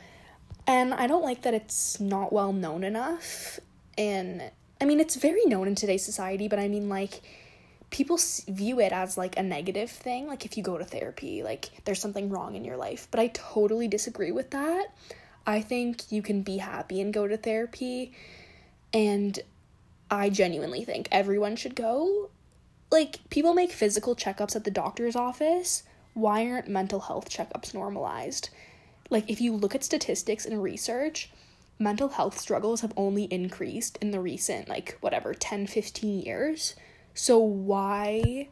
And 0.65 0.93
I 0.93 1.07
don't 1.07 1.23
like 1.23 1.43
that 1.43 1.53
it's 1.53 1.99
not 1.99 2.33
well 2.33 2.53
known 2.53 2.83
enough. 2.83 3.59
And 3.97 4.51
I 4.79 4.85
mean, 4.85 4.99
it's 4.99 5.15
very 5.15 5.45
known 5.45 5.67
in 5.67 5.75
today's 5.75 6.05
society, 6.05 6.47
but 6.47 6.59
I 6.59 6.67
mean, 6.67 6.89
like, 6.89 7.21
people 7.89 8.19
view 8.47 8.79
it 8.79 8.91
as 8.91 9.17
like 9.17 9.37
a 9.37 9.43
negative 9.43 9.89
thing 9.89 10.27
like 10.27 10.43
if 10.45 10.57
you 10.57 10.63
go 10.63 10.77
to 10.77 10.83
therapy 10.83 11.41
like 11.41 11.69
there's 11.85 12.01
something 12.01 12.29
wrong 12.29 12.55
in 12.55 12.65
your 12.65 12.77
life. 12.77 13.07
But 13.11 13.19
i 13.19 13.27
totally 13.27 13.87
disagree 13.87 14.31
with 14.31 14.51
that. 14.51 14.87
I 15.45 15.61
think 15.61 16.11
you 16.11 16.21
can 16.21 16.41
be 16.41 16.57
happy 16.57 16.99
and 16.99 17.13
go 17.13 17.27
to 17.27 17.37
therapy 17.37 18.11
and 18.93 19.39
i 20.09 20.29
genuinely 20.29 20.83
think 20.83 21.07
everyone 21.11 21.55
should 21.55 21.75
go. 21.75 22.29
Like 22.91 23.19
people 23.29 23.53
make 23.53 23.71
physical 23.71 24.15
checkups 24.15 24.55
at 24.55 24.63
the 24.63 24.71
doctor's 24.71 25.15
office. 25.15 25.83
Why 26.13 26.49
aren't 26.49 26.67
mental 26.67 27.01
health 27.01 27.29
checkups 27.29 27.73
normalized? 27.73 28.49
Like 29.09 29.29
if 29.29 29.39
you 29.39 29.53
look 29.53 29.75
at 29.75 29.83
statistics 29.83 30.45
and 30.45 30.61
research 30.61 31.29
mental 31.79 32.09
health 32.09 32.39
struggles 32.39 32.81
have 32.81 32.93
only 32.97 33.25
increased 33.25 33.97
in 34.01 34.11
the 34.11 34.19
recent 34.19 34.67
like 34.67 34.97
whatever 35.01 35.33
10 35.33 35.67
15 35.67 36.21
years 36.21 36.75
so 37.17 37.39
why 37.39 38.47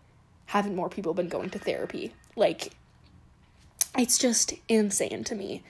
haven't 0.47 0.75
more 0.75 0.89
people 0.89 1.13
been 1.13 1.29
going 1.29 1.51
to 1.51 1.59
therapy? 1.59 2.13
Like 2.35 2.73
it's 3.97 4.17
just 4.17 4.53
insane 4.67 5.23
to 5.25 5.35
me. 5.35 5.63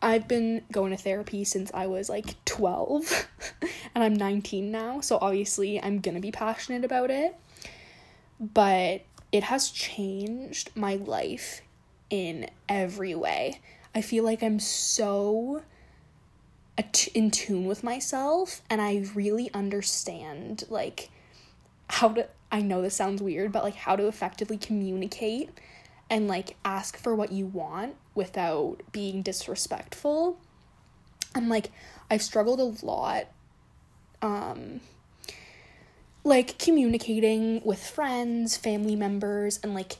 I've 0.00 0.28
been 0.28 0.62
going 0.72 0.92
to 0.92 0.96
therapy 0.96 1.44
since 1.44 1.70
I 1.74 1.86
was 1.86 2.08
like 2.08 2.42
12 2.44 3.26
and 3.94 4.04
I'm 4.04 4.14
19 4.14 4.70
now, 4.70 5.00
so 5.00 5.18
obviously 5.20 5.82
I'm 5.82 5.98
to 6.14 6.20
be 6.20 6.30
passionate 6.30 6.84
about 6.84 7.10
it. 7.10 7.36
But 8.40 9.02
it 9.32 9.42
has 9.44 9.70
changed 9.70 10.70
my 10.74 10.94
life 10.94 11.60
in 12.08 12.48
every 12.68 13.14
way. 13.14 13.60
I 13.94 14.00
feel 14.00 14.24
like 14.24 14.42
I'm 14.42 14.60
so 14.60 15.62
in 17.14 17.30
tune 17.30 17.66
with 17.66 17.82
myself 17.82 18.62
and 18.70 18.80
I 18.80 19.04
really 19.14 19.50
understand 19.52 20.64
like 20.68 21.10
how 21.88 22.10
to 22.10 22.28
I 22.50 22.62
know 22.62 22.80
this 22.80 22.94
sounds 22.94 23.20
weird, 23.20 23.52
but 23.52 23.62
like 23.62 23.74
how 23.74 23.96
to 23.96 24.06
effectively 24.06 24.56
communicate 24.56 25.50
and 26.08 26.28
like 26.28 26.56
ask 26.64 26.96
for 26.96 27.14
what 27.14 27.30
you 27.32 27.46
want 27.46 27.96
without 28.14 28.80
being 28.90 29.22
disrespectful. 29.22 30.38
And 31.34 31.48
like 31.48 31.70
I've 32.10 32.22
struggled 32.22 32.60
a 32.60 32.86
lot 32.86 33.26
um 34.22 34.80
like 36.24 36.58
communicating 36.58 37.62
with 37.64 37.82
friends, 37.82 38.56
family 38.56 38.96
members 38.96 39.58
and 39.62 39.74
like 39.74 39.96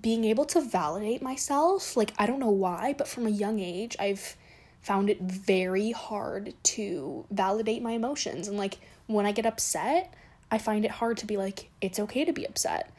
being 0.00 0.24
able 0.24 0.44
to 0.46 0.60
validate 0.60 1.22
myself. 1.22 1.96
Like 1.96 2.12
I 2.18 2.26
don't 2.26 2.40
know 2.40 2.50
why, 2.50 2.94
but 2.96 3.06
from 3.06 3.26
a 3.26 3.30
young 3.30 3.60
age 3.60 3.96
I've 3.98 4.36
found 4.84 5.10
it 5.10 5.20
very 5.20 5.90
hard 5.90 6.54
to 6.62 7.24
validate 7.30 7.82
my 7.82 7.92
emotions 7.92 8.48
and 8.48 8.56
like 8.56 8.78
when 9.06 9.26
I 9.26 9.32
get 9.32 9.46
upset, 9.46 10.14
I 10.50 10.58
find 10.58 10.84
it 10.84 10.90
hard 10.90 11.18
to 11.18 11.26
be 11.26 11.36
like, 11.36 11.70
it's 11.80 11.98
okay 11.98 12.24
to 12.24 12.32
be 12.32 12.46
upset. 12.46 12.90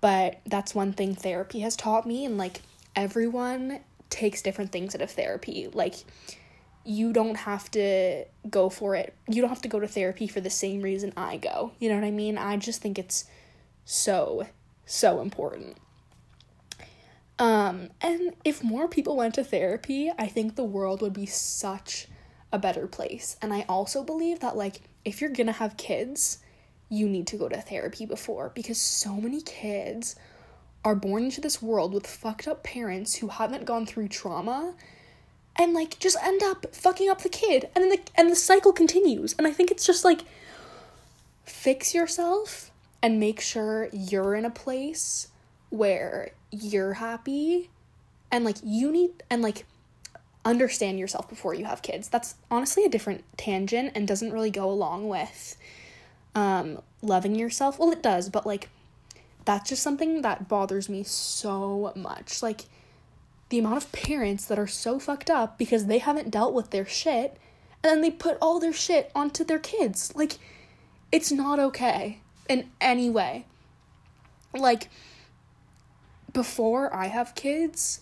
But 0.00 0.40
that's 0.46 0.74
one 0.74 0.92
thing 0.92 1.14
therapy 1.14 1.60
has 1.60 1.76
taught 1.76 2.06
me, 2.06 2.24
and 2.24 2.38
like 2.38 2.62
everyone 2.96 3.80
takes 4.08 4.42
different 4.42 4.72
things 4.72 4.94
out 4.94 5.02
of 5.02 5.10
therapy. 5.10 5.68
Like, 5.72 5.94
you 6.84 7.12
don't 7.12 7.36
have 7.36 7.70
to 7.72 8.24
go 8.48 8.70
for 8.70 8.96
it. 8.96 9.14
You 9.28 9.42
don't 9.42 9.50
have 9.50 9.62
to 9.62 9.68
go 9.68 9.78
to 9.78 9.86
therapy 9.86 10.26
for 10.26 10.40
the 10.40 10.50
same 10.50 10.80
reason 10.80 11.12
I 11.16 11.36
go. 11.36 11.72
You 11.78 11.90
know 11.90 11.96
what 11.96 12.04
I 12.04 12.10
mean? 12.10 12.38
I 12.38 12.56
just 12.56 12.80
think 12.80 12.98
it's 12.98 13.26
so, 13.84 14.46
so 14.86 15.20
important. 15.20 15.76
Um, 17.40 17.88
and 18.02 18.34
if 18.44 18.62
more 18.62 18.86
people 18.86 19.16
went 19.16 19.34
to 19.34 19.44
therapy, 19.44 20.12
I 20.18 20.26
think 20.26 20.54
the 20.54 20.62
world 20.62 21.00
would 21.00 21.14
be 21.14 21.24
such 21.24 22.06
a 22.52 22.58
better 22.58 22.86
place. 22.86 23.36
And 23.40 23.52
I 23.52 23.64
also 23.66 24.04
believe 24.04 24.40
that, 24.40 24.56
like, 24.56 24.82
if 25.06 25.20
you're 25.20 25.30
gonna 25.30 25.52
have 25.52 25.78
kids, 25.78 26.38
you 26.90 27.08
need 27.08 27.26
to 27.28 27.38
go 27.38 27.48
to 27.48 27.60
therapy 27.60 28.04
before. 28.04 28.50
Because 28.54 28.78
so 28.78 29.14
many 29.14 29.40
kids 29.40 30.16
are 30.84 30.94
born 30.94 31.24
into 31.24 31.40
this 31.40 31.62
world 31.62 31.94
with 31.94 32.06
fucked 32.06 32.46
up 32.46 32.62
parents 32.62 33.16
who 33.16 33.28
haven't 33.28 33.64
gone 33.64 33.86
through 33.86 34.08
trauma 34.08 34.74
and 35.56 35.74
like 35.74 35.98
just 35.98 36.16
end 36.22 36.42
up 36.42 36.74
fucking 36.74 37.08
up 37.08 37.22
the 37.22 37.28
kid. 37.28 37.68
And 37.74 37.84
then 37.84 37.90
the 37.90 38.00
and 38.16 38.30
the 38.30 38.36
cycle 38.36 38.72
continues. 38.72 39.34
And 39.38 39.46
i 39.46 39.52
think 39.52 39.70
it's 39.70 39.84
just 39.86 40.04
like 40.04 40.22
fix 41.44 41.94
yourself 41.94 42.70
and 43.02 43.20
make 43.20 43.40
sure 43.40 43.88
you're 43.92 44.34
in 44.34 44.44
a 44.44 44.50
place 44.50 45.28
where 45.68 46.30
you're 46.50 46.94
happy 46.94 47.70
and 48.30 48.44
like 48.44 48.56
you 48.62 48.92
need 48.92 49.22
and 49.30 49.42
like 49.42 49.64
understand 50.44 50.98
yourself 50.98 51.28
before 51.28 51.54
you 51.54 51.64
have 51.64 51.82
kids. 51.82 52.08
That's 52.08 52.34
honestly 52.50 52.84
a 52.84 52.88
different 52.88 53.24
tangent 53.36 53.92
and 53.94 54.06
doesn't 54.06 54.32
really 54.32 54.50
go 54.50 54.70
along 54.70 55.08
with 55.08 55.56
um, 56.34 56.80
loving 57.02 57.34
yourself. 57.34 57.78
Well, 57.78 57.90
it 57.90 58.02
does, 58.02 58.28
but 58.28 58.46
like 58.46 58.68
that's 59.44 59.68
just 59.68 59.82
something 59.82 60.22
that 60.22 60.48
bothers 60.48 60.88
me 60.88 61.02
so 61.02 61.92
much. 61.96 62.42
Like 62.42 62.62
the 63.48 63.58
amount 63.58 63.78
of 63.78 63.92
parents 63.92 64.44
that 64.46 64.58
are 64.58 64.66
so 64.66 64.98
fucked 64.98 65.30
up 65.30 65.58
because 65.58 65.86
they 65.86 65.98
haven't 65.98 66.30
dealt 66.30 66.54
with 66.54 66.70
their 66.70 66.86
shit 66.86 67.36
and 67.82 67.90
then 67.90 68.00
they 68.00 68.10
put 68.10 68.38
all 68.40 68.60
their 68.60 68.72
shit 68.72 69.10
onto 69.14 69.44
their 69.44 69.58
kids. 69.58 70.12
Like 70.14 70.38
it's 71.10 71.32
not 71.32 71.58
okay 71.58 72.20
in 72.48 72.70
any 72.80 73.10
way. 73.10 73.46
Like 74.54 74.88
before 76.32 76.94
I 76.94 77.06
have 77.06 77.34
kids, 77.34 78.00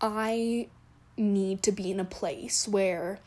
I 0.00 0.68
need 1.16 1.62
to 1.62 1.72
be 1.72 1.90
in 1.90 2.00
a 2.00 2.04
place 2.04 2.68
where 2.68 3.18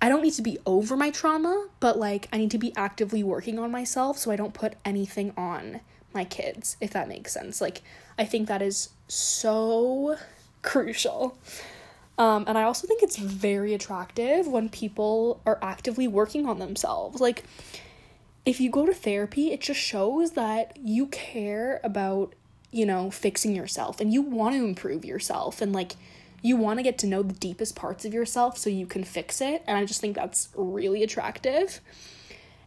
I 0.00 0.08
don't 0.08 0.22
need 0.22 0.34
to 0.34 0.42
be 0.42 0.58
over 0.66 0.96
my 0.96 1.10
trauma, 1.10 1.68
but 1.80 1.98
like 1.98 2.28
I 2.32 2.38
need 2.38 2.50
to 2.52 2.58
be 2.58 2.74
actively 2.76 3.22
working 3.22 3.58
on 3.58 3.70
myself 3.70 4.18
so 4.18 4.30
I 4.30 4.36
don't 4.36 4.54
put 4.54 4.74
anything 4.84 5.32
on 5.36 5.80
my 6.14 6.24
kids, 6.24 6.76
if 6.80 6.90
that 6.90 7.08
makes 7.08 7.32
sense. 7.32 7.60
Like 7.60 7.82
I 8.18 8.24
think 8.24 8.48
that 8.48 8.62
is 8.62 8.90
so 9.08 10.16
crucial. 10.62 11.36
Um, 12.18 12.44
and 12.46 12.56
I 12.56 12.62
also 12.62 12.86
think 12.86 13.02
it's 13.02 13.16
very 13.16 13.74
attractive 13.74 14.46
when 14.46 14.68
people 14.68 15.40
are 15.44 15.58
actively 15.60 16.08
working 16.08 16.46
on 16.46 16.58
themselves. 16.58 17.20
Like, 17.20 17.44
if 18.46 18.60
you 18.60 18.70
go 18.70 18.86
to 18.86 18.94
therapy, 18.94 19.52
it 19.52 19.60
just 19.60 19.80
shows 19.80 20.32
that 20.32 20.76
you 20.82 21.08
care 21.08 21.80
about, 21.84 22.34
you 22.76 22.84
know, 22.84 23.10
fixing 23.10 23.56
yourself 23.56 24.00
and 24.00 24.12
you 24.12 24.20
want 24.20 24.54
to 24.54 24.62
improve 24.62 25.04
yourself 25.04 25.62
and 25.62 25.72
like 25.72 25.96
you 26.42 26.56
want 26.56 26.78
to 26.78 26.82
get 26.82 26.98
to 26.98 27.06
know 27.06 27.22
the 27.22 27.34
deepest 27.34 27.74
parts 27.74 28.04
of 28.04 28.12
yourself 28.12 28.58
so 28.58 28.68
you 28.68 28.86
can 28.86 29.02
fix 29.02 29.40
it. 29.40 29.62
And 29.66 29.78
I 29.78 29.86
just 29.86 30.00
think 30.00 30.14
that's 30.14 30.50
really 30.54 31.02
attractive. 31.02 31.80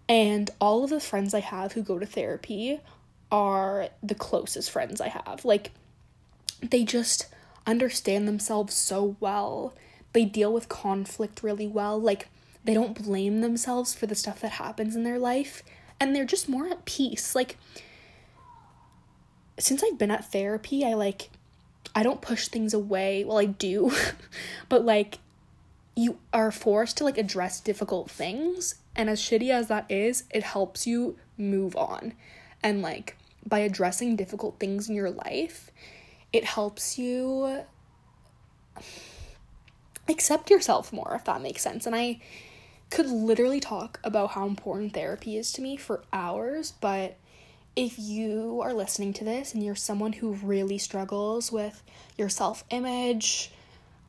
And 0.09 0.49
all 0.59 0.83
of 0.83 0.89
the 0.89 0.99
friends 0.99 1.35
I 1.35 1.41
have 1.41 1.73
who 1.73 1.83
go 1.83 1.99
to 1.99 2.05
therapy 2.05 2.79
are 3.31 3.89
the 4.01 4.15
closest 4.15 4.71
friends 4.71 4.99
I 4.99 5.09
have. 5.09 5.45
Like, 5.45 5.71
they 6.61 6.83
just 6.83 7.27
understand 7.67 8.27
themselves 8.27 8.73
so 8.73 9.15
well. 9.19 9.75
They 10.13 10.25
deal 10.25 10.51
with 10.51 10.67
conflict 10.67 11.43
really 11.43 11.67
well. 11.67 12.01
Like, 12.01 12.27
they 12.65 12.73
don't 12.73 13.01
blame 13.01 13.41
themselves 13.41 13.93
for 13.93 14.07
the 14.07 14.15
stuff 14.15 14.41
that 14.41 14.53
happens 14.53 14.95
in 14.95 15.03
their 15.03 15.19
life. 15.19 15.61
And 15.99 16.15
they're 16.15 16.25
just 16.25 16.49
more 16.49 16.67
at 16.67 16.85
peace. 16.85 17.35
Like, 17.35 17.55
since 19.59 19.83
I've 19.83 19.97
been 19.97 20.11
at 20.11 20.31
therapy, 20.31 20.85
I 20.85 20.93
like 20.93 21.29
I 21.95 22.03
don't 22.03 22.21
push 22.21 22.47
things 22.47 22.73
away. 22.73 23.23
Well, 23.23 23.39
I 23.39 23.45
do, 23.45 23.91
but 24.69 24.85
like 24.85 25.19
you 25.95 26.17
are 26.33 26.51
forced 26.51 26.97
to 26.97 27.03
like 27.03 27.17
address 27.17 27.59
difficult 27.59 28.09
things, 28.09 28.75
and 28.95 29.09
as 29.09 29.19
shitty 29.19 29.49
as 29.49 29.67
that 29.67 29.89
is, 29.89 30.23
it 30.31 30.43
helps 30.43 30.87
you 30.87 31.17
move 31.37 31.75
on. 31.75 32.13
And 32.63 32.81
like 32.81 33.17
by 33.45 33.59
addressing 33.59 34.15
difficult 34.15 34.59
things 34.59 34.89
in 34.89 34.95
your 34.95 35.11
life, 35.11 35.71
it 36.31 36.45
helps 36.45 36.97
you 36.97 37.63
accept 40.07 40.49
yourself 40.49 40.91
more, 40.91 41.13
if 41.15 41.25
that 41.25 41.41
makes 41.41 41.61
sense. 41.61 41.85
And 41.85 41.95
I 41.95 42.19
could 42.89 43.07
literally 43.07 43.59
talk 43.59 43.99
about 44.03 44.31
how 44.31 44.47
important 44.47 44.93
therapy 44.93 45.37
is 45.37 45.51
to 45.53 45.61
me 45.61 45.77
for 45.77 46.03
hours, 46.11 46.73
but 46.81 47.17
if 47.75 47.97
you 47.97 48.61
are 48.63 48.73
listening 48.73 49.13
to 49.13 49.23
this 49.23 49.53
and 49.53 49.63
you're 49.63 49.75
someone 49.75 50.13
who 50.13 50.33
really 50.33 50.77
struggles 50.77 51.51
with 51.51 51.81
your 52.17 52.29
self 52.29 52.63
image, 52.69 53.51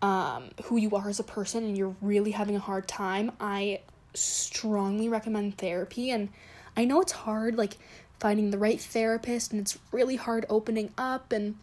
um, 0.02 0.50
who 0.64 0.76
you 0.76 0.94
are 0.96 1.08
as 1.08 1.20
a 1.20 1.24
person, 1.24 1.64
and 1.64 1.76
you're 1.76 1.96
really 2.00 2.32
having 2.32 2.56
a 2.56 2.60
hard 2.60 2.88
time, 2.88 3.32
I 3.40 3.80
strongly 4.14 5.08
recommend 5.08 5.58
therapy. 5.58 6.10
And 6.10 6.30
I 6.76 6.84
know 6.84 7.00
it's 7.00 7.12
hard, 7.12 7.56
like 7.56 7.76
finding 8.18 8.50
the 8.50 8.58
right 8.58 8.80
therapist, 8.80 9.52
and 9.52 9.60
it's 9.60 9.78
really 9.92 10.16
hard 10.16 10.46
opening 10.48 10.92
up 10.98 11.32
and 11.32 11.56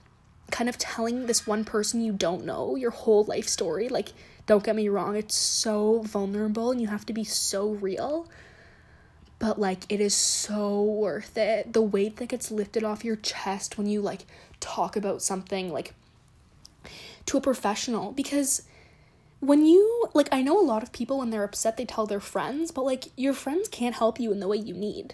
kind 0.49 0.69
of 0.69 0.77
telling 0.77 1.25
this 1.25 1.45
one 1.45 1.65
person 1.65 2.01
you 2.01 2.13
don't 2.13 2.45
know 2.45 2.75
your 2.75 2.91
whole 2.91 3.25
life 3.25 3.47
story. 3.47 3.89
Like, 3.89 4.13
don't 4.45 4.63
get 4.63 4.75
me 4.75 4.87
wrong, 4.87 5.15
it's 5.15 5.35
so 5.35 6.01
vulnerable 6.03 6.71
and 6.71 6.79
you 6.79 6.87
have 6.87 7.05
to 7.07 7.13
be 7.13 7.25
so 7.25 7.71
real 7.71 8.27
but 9.39 9.59
like 9.59 9.85
it 9.89 10.01
is 10.01 10.15
so 10.15 10.81
worth 10.81 11.37
it. 11.37 11.73
The 11.73 11.81
weight 11.81 12.17
that 12.17 12.29
gets 12.29 12.51
lifted 12.51 12.83
off 12.83 13.05
your 13.05 13.15
chest 13.15 13.77
when 13.77 13.87
you 13.87 14.01
like 14.01 14.25
talk 14.59 14.95
about 14.95 15.21
something 15.21 15.71
like 15.71 15.93
to 17.27 17.37
a 17.37 17.41
professional 17.41 18.11
because 18.11 18.63
when 19.39 19.65
you 19.65 20.07
like 20.13 20.29
I 20.31 20.41
know 20.41 20.59
a 20.59 20.65
lot 20.65 20.81
of 20.81 20.91
people 20.91 21.19
when 21.19 21.29
they're 21.29 21.43
upset 21.43 21.77
they 21.77 21.85
tell 21.85 22.07
their 22.07 22.19
friends, 22.19 22.71
but 22.71 22.83
like 22.85 23.05
your 23.15 23.33
friends 23.33 23.67
can't 23.67 23.95
help 23.95 24.19
you 24.19 24.31
in 24.31 24.39
the 24.39 24.47
way 24.47 24.57
you 24.57 24.73
need. 24.73 25.13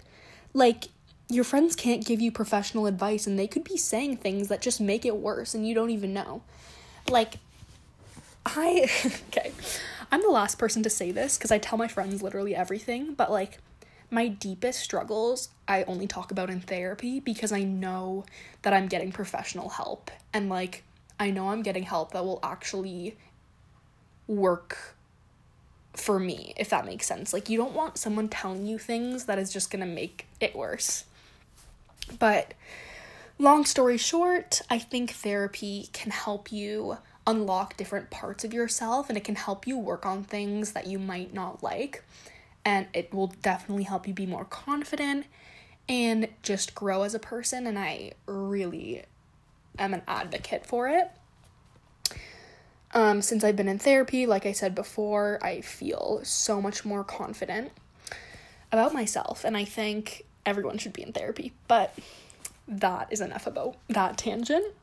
Like 0.54 0.84
your 1.28 1.44
friends 1.44 1.76
can't 1.76 2.04
give 2.04 2.20
you 2.20 2.30
professional 2.30 2.86
advice 2.86 3.26
and 3.26 3.38
they 3.38 3.46
could 3.46 3.64
be 3.64 3.76
saying 3.76 4.18
things 4.18 4.48
that 4.48 4.60
just 4.60 4.80
make 4.80 5.04
it 5.04 5.16
worse 5.16 5.54
and 5.54 5.68
you 5.68 5.74
don't 5.74 5.90
even 5.90 6.14
know. 6.14 6.42
Like 7.10 7.34
I 8.46 8.88
okay. 9.28 9.52
I'm 10.10 10.22
the 10.22 10.28
last 10.28 10.58
person 10.58 10.82
to 10.84 10.90
say 10.90 11.10
this 11.10 11.36
cuz 11.36 11.50
I 11.50 11.58
tell 11.58 11.76
my 11.76 11.88
friends 11.88 12.22
literally 12.22 12.56
everything, 12.56 13.12
but 13.12 13.30
like 13.30 13.58
my 14.14 14.28
deepest 14.28 14.78
struggles 14.78 15.48
I 15.66 15.82
only 15.84 16.06
talk 16.06 16.30
about 16.30 16.48
in 16.48 16.60
therapy 16.60 17.18
because 17.18 17.50
I 17.50 17.64
know 17.64 18.24
that 18.62 18.72
I'm 18.72 18.86
getting 18.86 19.10
professional 19.10 19.68
help 19.70 20.10
and 20.32 20.48
like 20.48 20.84
I 21.18 21.30
know 21.30 21.48
I'm 21.48 21.62
getting 21.62 21.82
help 21.82 22.12
that 22.12 22.24
will 22.24 22.38
actually 22.42 23.16
work 24.28 24.94
for 25.94 26.20
me 26.20 26.54
if 26.56 26.70
that 26.70 26.86
makes 26.86 27.06
sense. 27.06 27.32
Like 27.32 27.48
you 27.48 27.58
don't 27.58 27.74
want 27.74 27.98
someone 27.98 28.28
telling 28.28 28.66
you 28.66 28.78
things 28.78 29.24
that 29.24 29.38
is 29.38 29.52
just 29.52 29.70
to 29.72 29.78
make 29.78 30.26
it 30.40 30.54
worse. 30.54 31.04
But 32.18 32.54
long 33.38 33.64
story 33.64 33.96
short, 33.96 34.62
I 34.70 34.78
think 34.78 35.10
therapy 35.10 35.88
can 35.92 36.12
help 36.12 36.52
you 36.52 36.98
unlock 37.26 37.76
different 37.76 38.10
parts 38.10 38.44
of 38.44 38.54
yourself 38.54 39.08
and 39.08 39.18
it 39.18 39.24
can 39.24 39.34
help 39.34 39.66
you 39.66 39.76
work 39.76 40.06
on 40.06 40.22
things 40.22 40.72
that 40.72 40.86
you 40.86 41.00
might 41.00 41.34
not 41.34 41.64
like 41.64 42.04
and 42.64 42.86
it 42.92 43.12
will 43.12 43.28
definitely 43.42 43.84
help 43.84 44.08
you 44.08 44.14
be 44.14 44.26
more 44.26 44.44
confident 44.44 45.26
and 45.88 46.28
just 46.42 46.74
grow 46.74 47.02
as 47.02 47.14
a 47.14 47.18
person 47.18 47.66
and 47.66 47.78
I 47.78 48.12
really 48.26 49.04
am 49.78 49.94
an 49.94 50.02
advocate 50.06 50.66
for 50.66 50.88
it. 50.88 51.10
Um, 52.92 53.22
since 53.22 53.42
I've 53.42 53.56
been 53.56 53.68
in 53.68 53.80
therapy, 53.80 54.24
like 54.24 54.46
I 54.46 54.52
said 54.52 54.74
before, 54.74 55.40
I 55.42 55.60
feel 55.60 56.20
so 56.22 56.62
much 56.62 56.84
more 56.84 57.02
confident 57.02 57.72
about 58.70 58.94
myself, 58.94 59.44
and 59.44 59.56
I 59.56 59.64
think 59.64 60.24
everyone 60.46 60.78
should 60.78 60.92
be 60.92 61.02
in 61.02 61.12
therapy. 61.12 61.52
But 61.66 61.98
that 62.68 63.08
is 63.10 63.20
enough 63.20 63.48
about 63.48 63.76
that 63.88 64.16
tangent. 64.16 64.74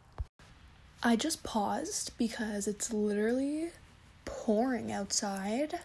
I 1.01 1.15
just 1.15 1.41
paused 1.43 2.11
because 2.17 2.67
it's 2.67 2.91
literally 2.91 3.69
pouring 4.25 4.91
outside. 4.91 5.79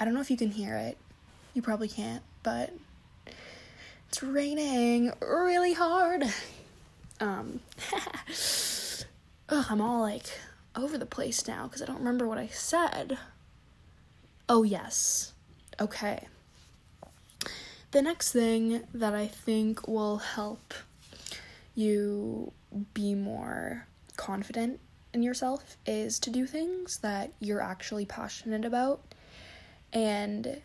I 0.00 0.06
don't 0.06 0.14
know 0.14 0.22
if 0.22 0.30
you 0.30 0.36
can 0.38 0.50
hear 0.50 0.76
it. 0.76 0.96
You 1.52 1.60
probably 1.60 1.88
can't, 1.88 2.22
but 2.42 2.72
it's 4.08 4.22
raining 4.22 5.12
really 5.20 5.74
hard. 5.74 6.24
Um, 7.20 7.60
ugh, 9.50 9.66
I'm 9.68 9.82
all 9.82 10.00
like 10.00 10.24
over 10.74 10.96
the 10.96 11.04
place 11.04 11.46
now 11.46 11.64
because 11.64 11.82
I 11.82 11.84
don't 11.84 11.98
remember 11.98 12.26
what 12.26 12.38
I 12.38 12.46
said. 12.46 13.18
Oh, 14.48 14.62
yes. 14.62 15.34
Okay. 15.78 16.26
The 17.90 18.00
next 18.00 18.32
thing 18.32 18.84
that 18.94 19.14
I 19.14 19.26
think 19.26 19.86
will 19.86 20.16
help 20.16 20.72
you 21.74 22.52
be 22.94 23.14
more 23.14 23.86
confident 24.16 24.80
in 25.12 25.22
yourself 25.22 25.76
is 25.84 26.18
to 26.20 26.30
do 26.30 26.46
things 26.46 26.98
that 26.98 27.32
you're 27.38 27.60
actually 27.60 28.06
passionate 28.06 28.64
about 28.64 29.02
and 29.92 30.60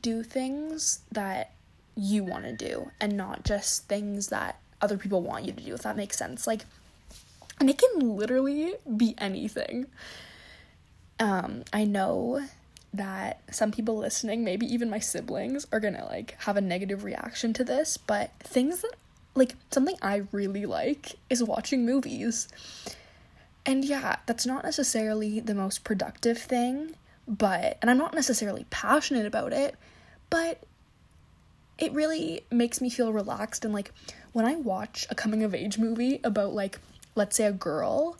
do 0.00 0.22
things 0.22 1.00
that 1.10 1.52
you 1.94 2.24
want 2.24 2.44
to 2.44 2.52
do 2.52 2.90
and 3.00 3.16
not 3.16 3.44
just 3.44 3.86
things 3.86 4.28
that 4.28 4.58
other 4.80 4.96
people 4.96 5.22
want 5.22 5.44
you 5.44 5.52
to 5.52 5.62
do, 5.62 5.74
if 5.74 5.82
that 5.82 5.96
makes 5.96 6.16
sense. 6.16 6.46
Like, 6.46 6.64
and 7.60 7.68
it 7.70 7.78
can 7.78 8.16
literally 8.16 8.74
be 8.96 9.14
anything. 9.18 9.86
Um, 11.20 11.62
I 11.72 11.84
know 11.84 12.46
that 12.94 13.40
some 13.50 13.70
people 13.70 13.96
listening, 13.96 14.44
maybe 14.44 14.66
even 14.66 14.90
my 14.90 14.98
siblings, 14.98 15.66
are 15.72 15.80
gonna 15.80 16.04
like 16.06 16.36
have 16.42 16.56
a 16.56 16.60
negative 16.60 17.04
reaction 17.04 17.52
to 17.54 17.64
this, 17.64 17.96
but 17.96 18.32
things 18.40 18.82
that 18.82 18.92
like 19.34 19.54
something 19.70 19.96
I 20.02 20.24
really 20.32 20.66
like 20.66 21.12
is 21.30 21.42
watching 21.42 21.86
movies. 21.86 22.48
And 23.64 23.84
yeah, 23.84 24.16
that's 24.26 24.44
not 24.44 24.64
necessarily 24.64 25.40
the 25.40 25.54
most 25.54 25.84
productive 25.84 26.38
thing, 26.38 26.96
but 27.26 27.78
and 27.80 27.90
I'm 27.90 27.98
not 27.98 28.14
necessarily 28.14 28.66
passionate 28.70 29.26
about 29.26 29.52
it, 29.52 29.76
but 30.30 30.62
it 31.78 31.92
really 31.92 32.44
makes 32.50 32.80
me 32.80 32.90
feel 32.90 33.12
relaxed 33.12 33.64
and 33.64 33.74
like 33.74 33.92
when 34.32 34.44
I 34.44 34.56
watch 34.56 35.06
a 35.10 35.14
coming 35.14 35.42
of 35.42 35.54
age 35.54 35.78
movie 35.78 36.20
about 36.22 36.52
like 36.54 36.78
let's 37.14 37.36
say 37.36 37.44
a 37.44 37.52
girl 37.52 38.16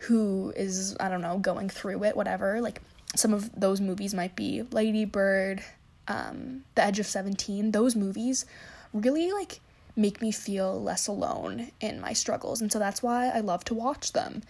who 0.00 0.52
is, 0.56 0.96
I 0.98 1.08
don't 1.08 1.20
know, 1.20 1.38
going 1.38 1.68
through 1.68 2.04
it, 2.04 2.16
whatever. 2.16 2.60
Like 2.60 2.80
some 3.14 3.34
of 3.34 3.50
those 3.58 3.80
movies 3.80 4.14
might 4.14 4.34
be 4.34 4.62
Lady 4.70 5.04
Bird, 5.04 5.62
um, 6.08 6.64
The 6.74 6.84
Edge 6.84 6.98
of 6.98 7.06
17. 7.06 7.72
Those 7.72 7.94
movies 7.94 8.46
really 8.92 9.30
like 9.32 9.60
make 9.96 10.22
me 10.22 10.32
feel 10.32 10.80
less 10.82 11.06
alone 11.06 11.70
in 11.80 12.00
my 12.00 12.12
struggles. 12.12 12.60
And 12.60 12.72
so 12.72 12.78
that's 12.78 13.02
why 13.02 13.28
I 13.28 13.40
love 13.40 13.64
to 13.64 13.74
watch 13.74 14.12
them. 14.12 14.42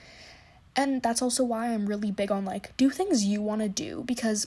And 0.76 1.02
that's 1.02 1.20
also 1.20 1.44
why 1.44 1.68
I'm 1.68 1.86
really 1.86 2.10
big 2.10 2.30
on 2.30 2.44
like 2.44 2.76
do 2.76 2.90
things 2.90 3.24
you 3.24 3.42
want 3.42 3.60
to 3.62 3.68
do 3.68 4.04
because 4.06 4.46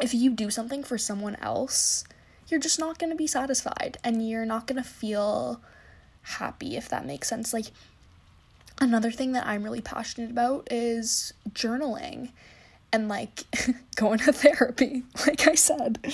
if 0.00 0.14
you 0.14 0.30
do 0.30 0.50
something 0.50 0.82
for 0.82 0.98
someone 0.98 1.36
else, 1.36 2.04
you're 2.48 2.60
just 2.60 2.78
not 2.78 2.98
going 2.98 3.10
to 3.10 3.16
be 3.16 3.26
satisfied 3.26 3.98
and 4.02 4.28
you're 4.28 4.46
not 4.46 4.66
going 4.66 4.82
to 4.82 4.88
feel 4.88 5.60
happy 6.22 6.76
if 6.76 6.88
that 6.88 7.06
makes 7.06 7.28
sense. 7.28 7.52
Like 7.52 7.66
another 8.80 9.10
thing 9.10 9.32
that 9.32 9.46
I'm 9.46 9.62
really 9.62 9.80
passionate 9.80 10.30
about 10.30 10.68
is 10.70 11.32
journaling 11.50 12.30
and 12.92 13.08
like 13.08 13.44
going 13.96 14.18
to 14.20 14.32
therapy, 14.32 15.04
like 15.26 15.46
I 15.46 15.54
said, 15.54 16.12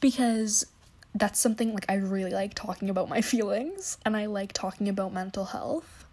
because 0.00 0.66
that's 1.14 1.40
something 1.40 1.72
like 1.72 1.86
I 1.88 1.94
really 1.94 2.32
like 2.32 2.54
talking 2.54 2.90
about 2.90 3.08
my 3.08 3.20
feelings 3.22 3.98
and 4.04 4.16
I 4.16 4.26
like 4.26 4.52
talking 4.52 4.88
about 4.88 5.12
mental 5.12 5.46
health. 5.46 6.04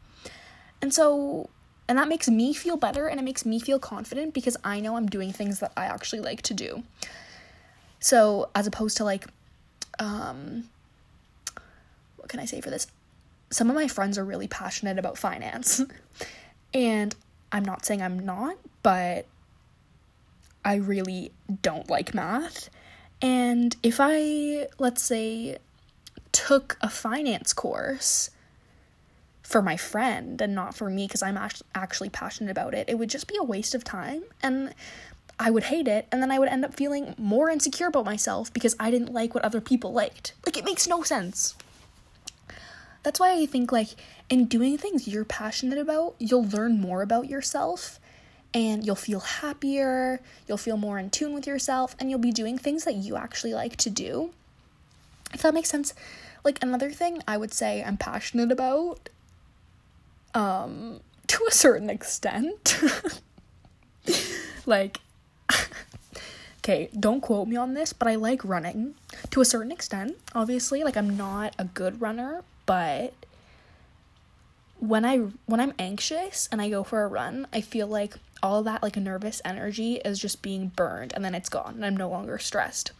And 0.81 0.93
so 0.93 1.49
and 1.87 1.97
that 1.97 2.07
makes 2.07 2.29
me 2.29 2.53
feel 2.53 2.77
better 2.77 3.07
and 3.07 3.19
it 3.19 3.23
makes 3.23 3.45
me 3.45 3.59
feel 3.59 3.79
confident 3.79 4.33
because 4.33 4.57
I 4.63 4.79
know 4.79 4.95
I'm 4.95 5.07
doing 5.07 5.31
things 5.31 5.59
that 5.59 5.73
I 5.75 5.85
actually 5.85 6.21
like 6.21 6.41
to 6.43 6.53
do. 6.53 6.83
So, 7.99 8.49
as 8.55 8.67
opposed 8.67 8.97
to 8.97 9.03
like 9.03 9.27
um 9.99 10.65
what 12.17 12.29
can 12.29 12.39
I 12.39 12.45
say 12.45 12.61
for 12.61 12.69
this? 12.69 12.87
Some 13.49 13.69
of 13.69 13.75
my 13.75 13.87
friends 13.87 14.17
are 14.17 14.23
really 14.23 14.47
passionate 14.47 14.97
about 14.97 15.17
finance. 15.17 15.81
and 16.73 17.13
I'm 17.51 17.65
not 17.65 17.85
saying 17.85 18.01
I'm 18.01 18.17
not, 18.17 18.55
but 18.81 19.25
I 20.63 20.75
really 20.75 21.31
don't 21.61 21.89
like 21.89 22.13
math. 22.13 22.69
And 23.21 23.75
if 23.83 23.97
I, 23.99 24.67
let's 24.79 25.03
say, 25.03 25.57
took 26.31 26.77
a 26.81 26.89
finance 26.89 27.53
course 27.53 28.29
for 29.43 29.61
my 29.61 29.77
friend 29.77 30.41
and 30.41 30.55
not 30.55 30.73
for 30.73 30.89
me 30.89 31.05
because 31.05 31.21
I'm 31.21 31.37
actually 31.75 32.09
passionate 32.09 32.49
about 32.49 32.73
it, 32.73 32.89
it 32.89 32.97
would 32.97 33.09
just 33.09 33.27
be 33.27 33.37
a 33.39 33.43
waste 33.43 33.75
of 33.75 33.83
time. 33.83 34.23
And 34.41 34.73
I 35.39 35.51
would 35.51 35.65
hate 35.65 35.87
it. 35.87 36.07
And 36.11 36.21
then 36.21 36.31
I 36.31 36.39
would 36.39 36.49
end 36.49 36.63
up 36.63 36.73
feeling 36.73 37.13
more 37.17 37.49
insecure 37.49 37.87
about 37.87 38.05
myself 38.05 38.53
because 38.53 38.75
I 38.79 38.89
didn't 38.89 39.13
like 39.13 39.35
what 39.35 39.43
other 39.43 39.61
people 39.61 39.91
liked. 39.91 40.33
Like, 40.45 40.57
it 40.57 40.65
makes 40.65 40.87
no 40.87 41.03
sense. 41.03 41.55
That's 43.03 43.19
why 43.19 43.33
I 43.33 43.45
think, 43.45 43.71
like, 43.71 43.89
in 44.29 44.45
doing 44.45 44.77
things 44.77 45.07
you're 45.07 45.25
passionate 45.25 45.77
about, 45.77 46.15
you'll 46.19 46.47
learn 46.47 46.79
more 46.79 47.01
about 47.01 47.29
yourself 47.29 47.99
and 48.53 48.85
you'll 48.85 48.95
feel 48.95 49.19
happier, 49.19 50.21
you'll 50.47 50.57
feel 50.57 50.77
more 50.77 50.99
in 50.99 51.09
tune 51.09 51.33
with 51.33 51.47
yourself, 51.47 51.95
and 51.99 52.09
you'll 52.09 52.19
be 52.19 52.31
doing 52.31 52.57
things 52.57 52.83
that 52.85 52.93
you 52.93 53.15
actually 53.15 53.53
like 53.53 53.75
to 53.77 53.89
do. 53.89 54.31
If 55.33 55.41
that 55.41 55.53
makes 55.53 55.69
sense. 55.69 55.93
Like 56.43 56.61
another 56.61 56.91
thing 56.91 57.23
I 57.27 57.35
would 57.37 57.53
say 57.53 57.83
I'm 57.83 57.97
passionate 57.97 58.51
about 58.51 59.09
um 60.33 60.99
to 61.27 61.45
a 61.47 61.51
certain 61.51 61.89
extent. 61.89 62.79
like 64.65 64.99
okay, 66.59 66.89
don't 66.97 67.21
quote 67.21 67.47
me 67.47 67.55
on 67.55 67.73
this, 67.73 67.93
but 67.93 68.07
I 68.07 68.15
like 68.15 68.43
running 68.43 68.95
to 69.31 69.41
a 69.41 69.45
certain 69.45 69.71
extent. 69.71 70.17
Obviously, 70.33 70.83
like 70.83 70.97
I'm 70.97 71.15
not 71.15 71.55
a 71.57 71.65
good 71.65 72.01
runner, 72.01 72.43
but 72.65 73.13
when 74.79 75.05
I 75.05 75.17
when 75.45 75.59
I'm 75.59 75.73
anxious 75.79 76.49
and 76.51 76.61
I 76.61 76.69
go 76.69 76.83
for 76.83 77.03
a 77.03 77.07
run, 77.07 77.47
I 77.53 77.61
feel 77.61 77.87
like 77.87 78.15
all 78.41 78.63
that 78.63 78.83
like 78.83 78.97
nervous 78.97 79.41
energy 79.45 79.95
is 80.03 80.19
just 80.19 80.41
being 80.41 80.67
burned 80.75 81.13
and 81.13 81.23
then 81.23 81.33
it's 81.33 81.47
gone 81.47 81.75
and 81.75 81.85
I'm 81.85 81.95
no 81.95 82.09
longer 82.09 82.37
stressed. 82.37 82.91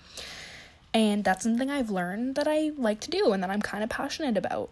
And 0.93 1.24
that's 1.24 1.43
something 1.43 1.69
I've 1.69 1.89
learned 1.89 2.36
that 2.36 2.48
I 2.48 2.72
like 2.78 3.02
to 3.02 3.10
do 3.10 3.34
and 3.34 3.43
that 3.43 3.50
I'm 3.50 3.62
kind 3.62 3.84
of 3.84 3.89
passionate 3.89 4.38
about. 4.38 4.69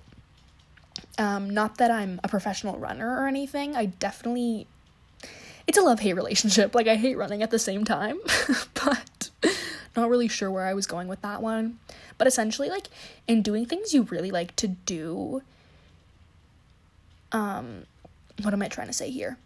Um, 1.17 1.49
not 1.49 1.77
that 1.77 1.91
I'm 1.91 2.19
a 2.23 2.27
professional 2.27 2.77
runner 2.77 3.21
or 3.21 3.27
anything. 3.27 3.75
I 3.75 3.85
definitely 3.85 4.67
it's 5.67 5.77
a 5.77 5.81
love-hate 5.81 6.13
relationship. 6.13 6.73
Like 6.81 6.87
I 6.87 6.95
hate 6.95 7.17
running 7.17 7.43
at 7.43 7.51
the 7.51 7.59
same 7.59 7.85
time, 7.85 8.19
but 8.73 9.29
not 9.95 10.09
really 10.09 10.27
sure 10.27 10.49
where 10.49 10.65
I 10.65 10.73
was 10.73 10.87
going 10.87 11.07
with 11.07 11.21
that 11.21 11.41
one. 11.41 11.79
But 12.17 12.27
essentially 12.27 12.69
like 12.69 12.87
in 13.27 13.41
doing 13.41 13.65
things 13.65 13.93
you 13.93 14.03
really 14.03 14.31
like 14.31 14.55
to 14.57 14.67
do 14.67 15.41
um 17.31 17.85
what 18.41 18.53
am 18.53 18.61
I 18.61 18.67
trying 18.67 18.87
to 18.87 18.93
say 18.93 19.09
here? 19.09 19.37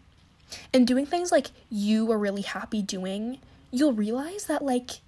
In 0.72 0.84
doing 0.84 1.06
things 1.06 1.32
like 1.32 1.48
you 1.70 2.10
are 2.12 2.18
really 2.18 2.42
happy 2.42 2.82
doing, 2.82 3.38
you'll 3.70 3.92
realize 3.92 4.46
that 4.46 4.64
like 4.64 5.00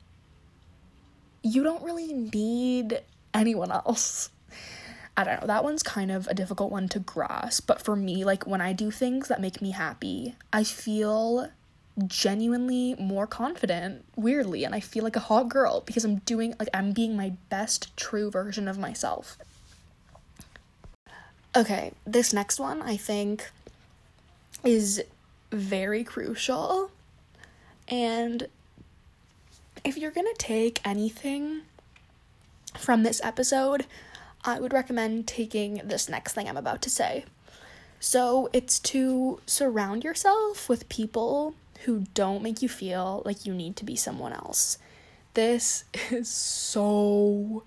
you 1.42 1.62
don't 1.62 1.82
really 1.82 2.12
need 2.12 3.00
anyone 3.32 3.70
else. 3.70 4.30
I 5.18 5.24
don't 5.24 5.40
know, 5.40 5.48
that 5.48 5.64
one's 5.64 5.82
kind 5.82 6.12
of 6.12 6.28
a 6.28 6.34
difficult 6.34 6.70
one 6.70 6.88
to 6.90 7.00
grasp, 7.00 7.66
but 7.66 7.82
for 7.82 7.96
me, 7.96 8.24
like 8.24 8.46
when 8.46 8.60
I 8.60 8.72
do 8.72 8.92
things 8.92 9.26
that 9.26 9.40
make 9.40 9.60
me 9.60 9.72
happy, 9.72 10.36
I 10.52 10.62
feel 10.62 11.48
genuinely 12.06 12.94
more 13.00 13.26
confident, 13.26 14.04
weirdly, 14.14 14.62
and 14.62 14.76
I 14.76 14.78
feel 14.78 15.02
like 15.02 15.16
a 15.16 15.20
hot 15.20 15.48
girl 15.48 15.80
because 15.80 16.04
I'm 16.04 16.18
doing 16.18 16.54
like 16.60 16.68
I'm 16.72 16.92
being 16.92 17.16
my 17.16 17.32
best 17.50 17.96
true 17.96 18.30
version 18.30 18.68
of 18.68 18.78
myself. 18.78 19.36
Okay, 21.56 21.90
this 22.06 22.32
next 22.32 22.60
one 22.60 22.80
I 22.80 22.96
think 22.96 23.50
is 24.62 25.02
very 25.50 26.04
crucial. 26.04 26.92
And 27.88 28.46
if 29.82 29.96
you're 29.98 30.12
gonna 30.12 30.28
take 30.38 30.80
anything 30.86 31.62
from 32.76 33.02
this 33.02 33.20
episode, 33.24 33.84
I 34.48 34.60
would 34.60 34.72
recommend 34.72 35.26
taking 35.26 35.82
this 35.84 36.08
next 36.08 36.32
thing 36.32 36.48
I'm 36.48 36.56
about 36.56 36.80
to 36.82 36.90
say. 36.90 37.26
So 38.00 38.48
it's 38.54 38.78
to 38.80 39.40
surround 39.44 40.04
yourself 40.04 40.70
with 40.70 40.88
people 40.88 41.54
who 41.84 42.06
don't 42.14 42.42
make 42.42 42.62
you 42.62 42.68
feel 42.68 43.22
like 43.26 43.44
you 43.44 43.52
need 43.52 43.76
to 43.76 43.84
be 43.84 43.94
someone 43.94 44.32
else. 44.32 44.78
This 45.34 45.84
is 46.10 46.30
so 46.30 47.62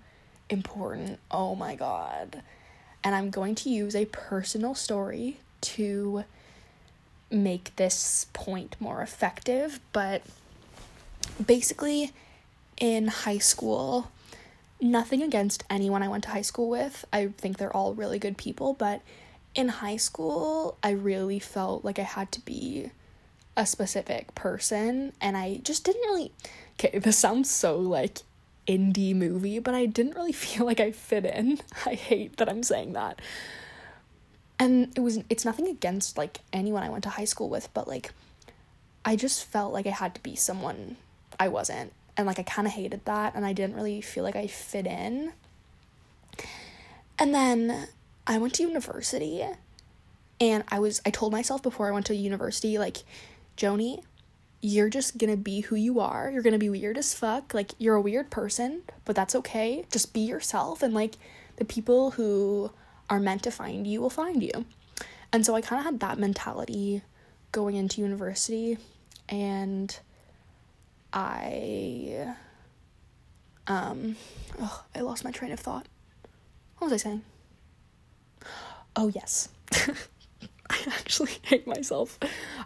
important. 0.49 1.19
Oh 1.29 1.53
my 1.53 1.75
god. 1.75 2.41
And 3.03 3.13
I'm 3.13 3.29
going 3.29 3.53
to 3.55 3.69
use 3.69 3.95
a 3.95 4.05
personal 4.05 4.73
story 4.73 5.39
to 5.61 6.23
make 7.29 7.75
this 7.75 8.25
point 8.33 8.75
more 8.79 9.01
effective, 9.03 9.79
but 9.93 10.23
basically, 11.43 12.11
in 12.77 13.07
high 13.07 13.37
school, 13.37 14.11
nothing 14.81 15.21
against 15.21 15.63
anyone 15.69 16.03
I 16.03 16.07
went 16.07 16.23
to 16.25 16.29
high 16.29 16.41
school 16.41 16.69
with. 16.69 17.05
I 17.13 17.27
think 17.37 17.57
they're 17.57 17.75
all 17.75 17.93
really 17.93 18.19
good 18.19 18.37
people, 18.37 18.73
but 18.73 19.01
in 19.53 19.67
high 19.67 19.97
school, 19.97 20.77
I 20.81 20.91
really 20.91 21.39
felt 21.39 21.83
like 21.85 21.99
I 21.99 22.03
had 22.03 22.31
to 22.33 22.41
be 22.41 22.91
a 23.57 23.65
specific 23.65 24.33
person, 24.33 25.13
and 25.19 25.35
I 25.37 25.59
just 25.63 25.83
didn't 25.83 26.01
really. 26.01 26.31
Okay, 26.79 26.97
this 26.97 27.19
sounds 27.19 27.51
so 27.51 27.77
like 27.77 28.19
indie 28.67 29.13
movie, 29.13 29.59
but 29.59 29.75
I 29.75 29.85
didn't 29.85 30.15
really 30.15 30.31
feel 30.45 30.65
like 30.65 30.79
I 30.79 30.91
fit 30.91 31.25
in. 31.25 31.59
I 31.85 31.93
hate 31.93 32.37
that 32.37 32.49
I'm 32.49 32.63
saying 32.63 32.93
that 32.93 33.21
and 34.61 34.95
it 34.95 34.99
was 34.99 35.19
it's 35.27 35.43
nothing 35.43 35.67
against 35.67 36.19
like 36.19 36.39
anyone 36.53 36.83
I 36.83 36.89
went 36.89 37.03
to 37.05 37.09
high 37.09 37.25
school 37.25 37.49
with, 37.49 37.73
but 37.73 37.87
like 37.87 38.11
I 39.03 39.15
just 39.15 39.43
felt 39.43 39.73
like 39.73 39.87
I 39.87 39.91
had 39.91 40.13
to 40.13 40.21
be 40.21 40.35
someone 40.35 40.97
I 41.39 41.47
wasn't. 41.47 41.93
And 42.17 42.27
like 42.27 42.39
I 42.39 42.43
kind 42.43 42.67
of 42.67 42.73
hated 42.73 43.05
that 43.05 43.35
and 43.35 43.45
I 43.45 43.53
didn't 43.53 43.75
really 43.75 44.01
feel 44.01 44.23
like 44.23 44.35
I 44.35 44.47
fit 44.47 44.85
in. 44.85 45.33
And 47.17 47.33
then 47.33 47.87
I 48.27 48.37
went 48.37 48.53
to 48.55 48.63
university 48.63 49.45
and 50.39 50.63
I 50.69 50.79
was 50.79 51.01
I 51.05 51.09
told 51.09 51.31
myself 51.31 51.61
before 51.61 51.87
I 51.87 51.91
went 51.91 52.07
to 52.07 52.15
university 52.15 52.77
like 52.77 52.97
Joni, 53.57 54.03
you're 54.61 54.89
just 54.89 55.17
going 55.17 55.31
to 55.31 55.37
be 55.37 55.61
who 55.61 55.75
you 55.75 55.99
are. 55.99 56.29
You're 56.31 56.43
going 56.43 56.53
to 56.53 56.59
be 56.59 56.69
weird 56.69 56.97
as 56.97 57.13
fuck. 57.13 57.53
Like 57.53 57.71
you're 57.77 57.95
a 57.95 58.01
weird 58.01 58.29
person, 58.29 58.83
but 59.05 59.15
that's 59.15 59.35
okay. 59.35 59.85
Just 59.91 60.13
be 60.13 60.21
yourself 60.21 60.83
and 60.83 60.93
like 60.93 61.15
the 61.57 61.65
people 61.65 62.11
who 62.11 62.71
are 63.09 63.19
meant 63.19 63.43
to 63.43 63.51
find 63.51 63.85
you 63.85 64.01
will 64.01 64.09
find 64.09 64.41
you. 64.41 64.65
And 65.33 65.45
so 65.45 65.55
I 65.55 65.61
kind 65.61 65.79
of 65.79 65.85
had 65.85 65.99
that 66.01 66.19
mentality 66.19 67.03
going 67.51 67.75
into 67.75 68.01
university 68.01 68.77
and 69.29 69.97
I 71.13 72.33
um 73.67 74.15
oh, 74.59 74.83
I 74.95 75.01
lost 75.01 75.23
my 75.23 75.31
train 75.31 75.51
of 75.51 75.59
thought. 75.59 75.87
What 76.77 76.89
was 76.89 76.93
I 76.93 76.97
saying? 76.97 77.21
Oh 78.95 79.09
yes. 79.09 79.49
I 80.69 80.77
actually 80.87 81.31
hate 81.43 81.67
myself. 81.67 82.17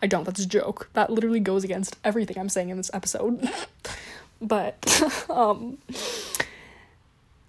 I 0.01 0.07
don't, 0.07 0.25
that's 0.25 0.39
a 0.39 0.47
joke. 0.47 0.89
That 0.93 1.09
literally 1.09 1.39
goes 1.39 1.63
against 1.63 1.97
everything 2.03 2.37
I'm 2.37 2.49
saying 2.49 2.69
in 2.69 2.77
this 2.77 2.91
episode. 2.93 3.49
but 4.41 5.25
um 5.29 5.79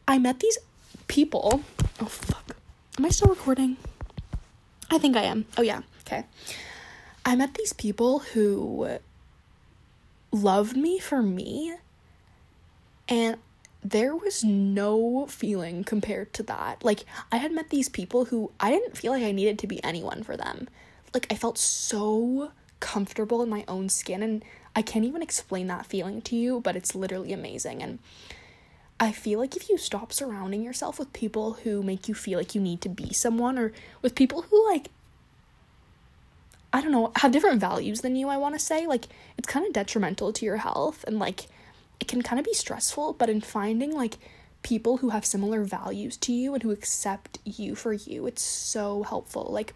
I 0.09 0.19
met 0.19 0.41
these 0.41 0.59
people. 1.09 1.63
Oh 2.01 2.07
fuck. 2.07 2.57
Am 2.99 3.05
I 3.05 3.11
still 3.11 3.29
recording? 3.29 3.77
I 4.91 4.99
think 4.99 5.17
I 5.17 5.23
am. 5.23 5.47
Oh, 5.59 5.63
yeah. 5.63 5.83
Okay. 6.07 6.25
I 7.25 7.35
met 7.37 7.55
these 7.55 7.73
people 7.73 8.21
who 8.21 8.99
loved 10.43 10.77
me 10.77 10.99
for 10.99 11.23
me, 11.23 11.75
and 13.09 13.37
there 13.83 14.17
was 14.17 14.43
no 14.43 15.27
feeling 15.27 15.85
compared 15.85 16.33
to 16.35 16.43
that. 16.43 16.85
Like, 16.85 17.05
I 17.31 17.37
had 17.37 17.53
met 17.53 17.71
these 17.71 17.89
people 17.89 18.27
who 18.27 18.51
I 18.59 18.71
didn't 18.71 18.97
feel 18.97 19.13
like 19.13 19.23
I 19.23 19.33
needed 19.33 19.59
to 19.61 19.67
be 19.67 19.83
anyone 19.85 20.23
for 20.23 20.37
them. 20.37 20.69
Like, 21.15 21.27
I 21.31 21.37
felt 21.37 21.57
so 21.57 22.51
comfortable 22.81 23.43
in 23.43 23.49
my 23.49 23.65
own 23.69 23.89
skin, 23.89 24.23
and 24.23 24.45
I 24.75 24.83
can't 24.83 25.05
even 25.05 25.23
explain 25.23 25.69
that 25.69 25.87
feeling 25.87 26.21
to 26.23 26.37
you, 26.37 26.61
but 26.61 26.77
it's 26.77 26.95
literally 26.95 27.33
amazing. 27.33 27.83
And 27.83 27.99
I 28.99 29.13
feel 29.13 29.39
like 29.39 29.57
if 29.57 29.69
you 29.69 29.79
stop 29.79 30.13
surrounding 30.13 30.63
yourself 30.63 30.99
with 30.99 31.13
people 31.13 31.55
who 31.65 31.83
make 31.83 32.09
you 32.09 32.15
feel 32.15 32.39
like 32.39 32.55
you 32.55 32.61
need 32.61 32.81
to 32.83 32.89
be 32.89 33.13
someone, 33.13 33.57
or 33.59 33.73
with 34.03 34.15
people 34.15 34.43
who, 34.43 34.69
like, 34.69 34.89
I 36.77 36.83
don't 36.83 36.93
know, 36.93 37.11
have 37.17 37.33
different 37.33 37.59
values 37.59 38.03
than 38.03 38.17
you, 38.17 38.29
I 38.29 38.37
want 38.37 38.55
to 38.55 38.59
say, 38.59 38.87
like, 38.87 39.07
it's 39.39 39.49
kind 39.49 39.67
of 39.67 39.73
detrimental 39.73 40.31
to 40.35 40.45
your 40.45 40.59
health 40.59 41.07
and, 41.07 41.19
like, 41.19 41.47
it 42.01 42.07
can 42.07 42.21
kind 42.21 42.39
of 42.39 42.45
be 42.45 42.53
stressful, 42.53 43.15
but 43.15 43.31
in 43.31 43.41
finding, 43.41 43.95
like, 43.95 44.19
people 44.63 44.99
who 44.99 45.09
have 45.09 45.25
similar 45.25 45.65
values 45.65 46.19
to 46.19 46.35
you 46.35 46.53
and 46.53 46.63
who 46.63 46.71
accept 46.71 47.39
you 47.47 47.75
for 47.75 47.95
you, 47.95 48.27
it's 48.27 48.43
so 48.43 49.05
helpful. 49.05 49.49
Like, 49.51 49.73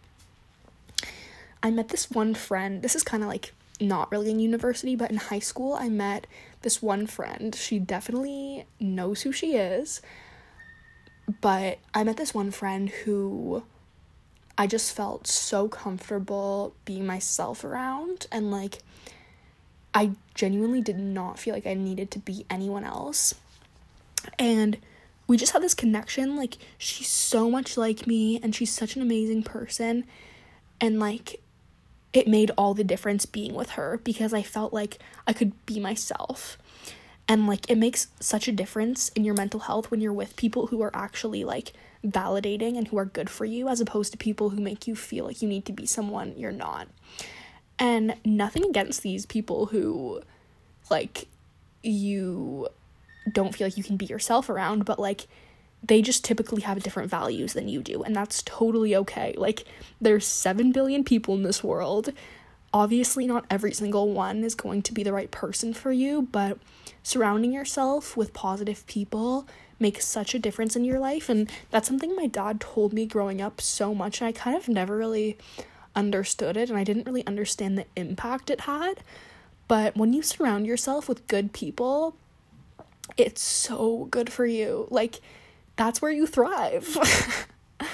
I 1.62 1.70
met 1.70 1.88
this 1.88 2.10
one 2.10 2.34
friend, 2.34 2.82
this 2.82 2.94
is 2.94 3.02
kind 3.02 3.22
of 3.22 3.30
like 3.30 3.54
not 3.80 4.12
really 4.12 4.30
in 4.30 4.38
university, 4.38 4.94
but 4.94 5.10
in 5.10 5.16
high 5.16 5.38
school, 5.38 5.72
I 5.72 5.88
met 5.88 6.26
this 6.60 6.82
one 6.82 7.06
friend. 7.06 7.54
She 7.54 7.78
definitely 7.78 8.66
knows 8.78 9.22
who 9.22 9.32
she 9.32 9.54
is, 9.56 10.02
but 11.40 11.78
I 11.94 12.04
met 12.04 12.18
this 12.18 12.34
one 12.34 12.50
friend 12.50 12.90
who 12.90 13.62
I 14.60 14.66
just 14.66 14.94
felt 14.94 15.26
so 15.26 15.68
comfortable 15.68 16.74
being 16.84 17.06
myself 17.06 17.64
around 17.64 18.26
and 18.30 18.50
like 18.50 18.80
I 19.94 20.10
genuinely 20.34 20.82
did 20.82 20.98
not 20.98 21.38
feel 21.38 21.54
like 21.54 21.66
I 21.66 21.72
needed 21.72 22.10
to 22.10 22.18
be 22.18 22.44
anyone 22.50 22.84
else. 22.84 23.34
And 24.38 24.76
we 25.26 25.38
just 25.38 25.54
had 25.54 25.62
this 25.62 25.72
connection 25.72 26.36
like 26.36 26.58
she's 26.76 27.08
so 27.08 27.50
much 27.50 27.78
like 27.78 28.06
me 28.06 28.38
and 28.42 28.54
she's 28.54 28.70
such 28.70 28.96
an 28.96 29.00
amazing 29.00 29.44
person 29.44 30.04
and 30.78 31.00
like 31.00 31.40
it 32.12 32.28
made 32.28 32.50
all 32.58 32.74
the 32.74 32.84
difference 32.84 33.24
being 33.24 33.54
with 33.54 33.70
her 33.70 33.98
because 34.04 34.34
I 34.34 34.42
felt 34.42 34.74
like 34.74 34.98
I 35.26 35.32
could 35.32 35.54
be 35.64 35.80
myself. 35.80 36.58
And 37.26 37.46
like 37.46 37.70
it 37.70 37.78
makes 37.78 38.08
such 38.20 38.46
a 38.46 38.52
difference 38.52 39.08
in 39.16 39.24
your 39.24 39.34
mental 39.34 39.60
health 39.60 39.90
when 39.90 40.02
you're 40.02 40.12
with 40.12 40.36
people 40.36 40.66
who 40.66 40.82
are 40.82 40.94
actually 40.94 41.44
like 41.44 41.72
validating 42.04 42.78
and 42.78 42.88
who 42.88 42.98
are 42.98 43.04
good 43.04 43.28
for 43.28 43.44
you 43.44 43.68
as 43.68 43.80
opposed 43.80 44.12
to 44.12 44.18
people 44.18 44.50
who 44.50 44.60
make 44.60 44.86
you 44.86 44.94
feel 44.96 45.26
like 45.26 45.42
you 45.42 45.48
need 45.48 45.64
to 45.66 45.72
be 45.72 45.86
someone 45.86 46.34
you're 46.36 46.52
not. 46.52 46.88
And 47.78 48.14
nothing 48.24 48.64
against 48.64 49.02
these 49.02 49.26
people 49.26 49.66
who 49.66 50.22
like 50.90 51.28
you 51.82 52.68
don't 53.32 53.54
feel 53.54 53.66
like 53.66 53.76
you 53.76 53.84
can 53.84 53.96
be 53.96 54.06
yourself 54.06 54.48
around, 54.48 54.84
but 54.84 54.98
like 54.98 55.26
they 55.82 56.02
just 56.02 56.24
typically 56.24 56.62
have 56.62 56.82
different 56.82 57.10
values 57.10 57.52
than 57.54 57.68
you 57.68 57.82
do, 57.82 58.02
and 58.02 58.14
that's 58.14 58.42
totally 58.42 58.94
okay. 58.94 59.34
Like, 59.36 59.64
there's 60.00 60.26
7 60.26 60.72
billion 60.72 61.04
people 61.04 61.34
in 61.34 61.42
this 61.42 61.64
world. 61.64 62.12
Obviously, 62.72 63.26
not 63.26 63.46
every 63.50 63.72
single 63.72 64.12
one 64.12 64.44
is 64.44 64.54
going 64.54 64.82
to 64.82 64.92
be 64.92 65.02
the 65.02 65.12
right 65.12 65.30
person 65.30 65.72
for 65.72 65.90
you, 65.90 66.28
but 66.30 66.58
surrounding 67.02 67.52
yourself 67.52 68.16
with 68.16 68.34
positive 68.34 68.86
people 68.86 69.46
makes 69.80 70.06
such 70.06 70.34
a 70.34 70.38
difference 70.38 70.76
in 70.76 70.84
your 70.84 70.98
life 70.98 71.28
and 71.28 71.50
that's 71.70 71.88
something 71.88 72.14
my 72.14 72.26
dad 72.26 72.60
told 72.60 72.92
me 72.92 73.06
growing 73.06 73.40
up 73.40 73.60
so 73.60 73.94
much 73.94 74.20
and 74.20 74.28
I 74.28 74.32
kind 74.32 74.56
of 74.56 74.68
never 74.68 74.96
really 74.96 75.38
understood 75.94 76.56
it 76.56 76.68
and 76.70 76.78
I 76.78 76.84
didn't 76.84 77.06
really 77.06 77.26
understand 77.26 77.78
the 77.78 77.86
impact 77.96 78.50
it 78.50 78.62
had. 78.62 79.02
But 79.68 79.96
when 79.96 80.12
you 80.12 80.22
surround 80.22 80.66
yourself 80.66 81.08
with 81.08 81.28
good 81.28 81.52
people, 81.52 82.16
it's 83.16 83.42
so 83.42 84.08
good 84.10 84.30
for 84.30 84.46
you. 84.46 84.88
Like 84.90 85.20
that's 85.76 86.02
where 86.02 86.12
you 86.12 86.26
thrive. 86.26 86.96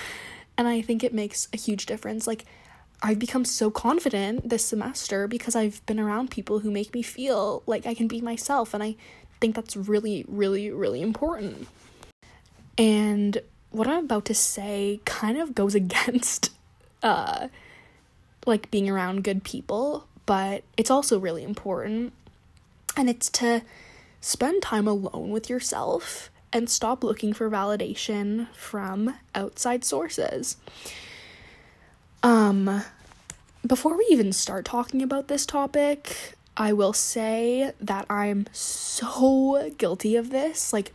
and 0.58 0.66
I 0.66 0.80
think 0.80 1.04
it 1.04 1.14
makes 1.14 1.48
a 1.52 1.56
huge 1.56 1.86
difference. 1.86 2.26
Like 2.26 2.44
I've 3.02 3.18
become 3.18 3.44
so 3.44 3.70
confident 3.70 4.48
this 4.48 4.64
semester 4.64 5.28
because 5.28 5.54
I've 5.54 5.84
been 5.86 6.00
around 6.00 6.30
people 6.30 6.60
who 6.60 6.70
make 6.70 6.94
me 6.94 7.02
feel 7.02 7.62
like 7.66 7.86
I 7.86 7.94
can 7.94 8.08
be 8.08 8.20
myself 8.20 8.72
and 8.72 8.82
I 8.82 8.96
think 9.40 9.54
that's 9.54 9.76
really 9.76 10.24
really 10.28 10.70
really 10.70 11.02
important. 11.02 11.68
And 12.78 13.40
what 13.70 13.86
I'm 13.86 14.04
about 14.04 14.24
to 14.26 14.34
say 14.34 15.00
kind 15.04 15.38
of 15.38 15.54
goes 15.54 15.74
against 15.82 16.50
uh 17.02 17.48
like 18.46 18.70
being 18.70 18.88
around 18.88 19.24
good 19.24 19.42
people, 19.42 20.06
but 20.24 20.62
it's 20.76 20.90
also 20.90 21.18
really 21.18 21.42
important. 21.42 22.12
And 22.96 23.10
it's 23.10 23.28
to 23.30 23.62
spend 24.20 24.62
time 24.62 24.86
alone 24.86 25.30
with 25.30 25.50
yourself 25.50 26.30
and 26.52 26.70
stop 26.70 27.02
looking 27.02 27.32
for 27.32 27.50
validation 27.50 28.48
from 28.54 29.14
outside 29.34 29.84
sources. 29.84 30.56
Um 32.22 32.82
before 33.66 33.96
we 33.96 34.06
even 34.10 34.32
start 34.32 34.64
talking 34.64 35.02
about 35.02 35.26
this 35.28 35.44
topic, 35.44 36.34
I 36.56 36.72
will 36.72 36.92
say 36.92 37.72
that 37.80 38.06
I'm 38.08 38.46
so 38.52 39.70
guilty 39.76 40.16
of 40.16 40.30
this. 40.30 40.72
Like 40.72 40.92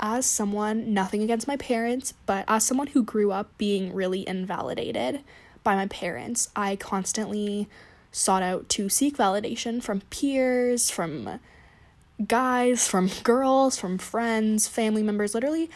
as 0.00 0.26
someone, 0.26 0.92
nothing 0.92 1.22
against 1.22 1.48
my 1.48 1.56
parents, 1.56 2.14
but 2.24 2.44
as 2.48 2.64
someone 2.64 2.88
who 2.88 3.02
grew 3.02 3.32
up 3.32 3.56
being 3.58 3.94
really 3.94 4.26
invalidated 4.26 5.20
by 5.62 5.74
my 5.74 5.86
parents, 5.86 6.50
I 6.54 6.76
constantly 6.76 7.68
sought 8.12 8.42
out 8.42 8.68
to 8.70 8.88
seek 8.88 9.16
validation 9.16 9.82
from 9.82 10.00
peers, 10.10 10.90
from 10.90 11.40
guys, 12.26 12.88
from 12.88 13.10
girls, 13.22 13.78
from 13.78 13.98
friends, 13.98 14.66
family 14.68 15.02
members. 15.02 15.34
Literally, 15.34 15.70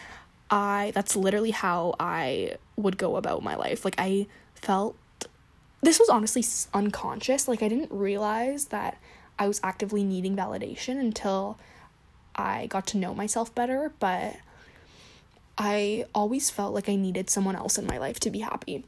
I 0.49 0.91
that's 0.95 1.15
literally 1.15 1.51
how 1.51 1.95
I 1.99 2.55
would 2.75 2.97
go 2.97 3.15
about 3.15 3.43
my 3.43 3.55
life. 3.55 3.85
Like 3.85 3.95
I 3.97 4.27
felt 4.55 4.95
this 5.81 5.99
was 5.99 6.09
honestly 6.09 6.43
unconscious. 6.73 7.47
Like 7.47 7.63
I 7.63 7.67
didn't 7.67 7.91
realize 7.91 8.65
that 8.65 8.99
I 9.39 9.47
was 9.47 9.59
actively 9.63 10.03
needing 10.03 10.35
validation 10.35 10.99
until 10.99 11.57
I 12.35 12.67
got 12.67 12.87
to 12.87 12.97
know 12.97 13.13
myself 13.13 13.53
better, 13.53 13.91
but 13.99 14.35
I 15.57 16.05
always 16.13 16.49
felt 16.49 16.73
like 16.73 16.89
I 16.89 16.95
needed 16.95 17.29
someone 17.29 17.55
else 17.55 17.77
in 17.77 17.85
my 17.85 17.97
life 17.97 18.19
to 18.21 18.29
be 18.29 18.39
happy. 18.39 18.85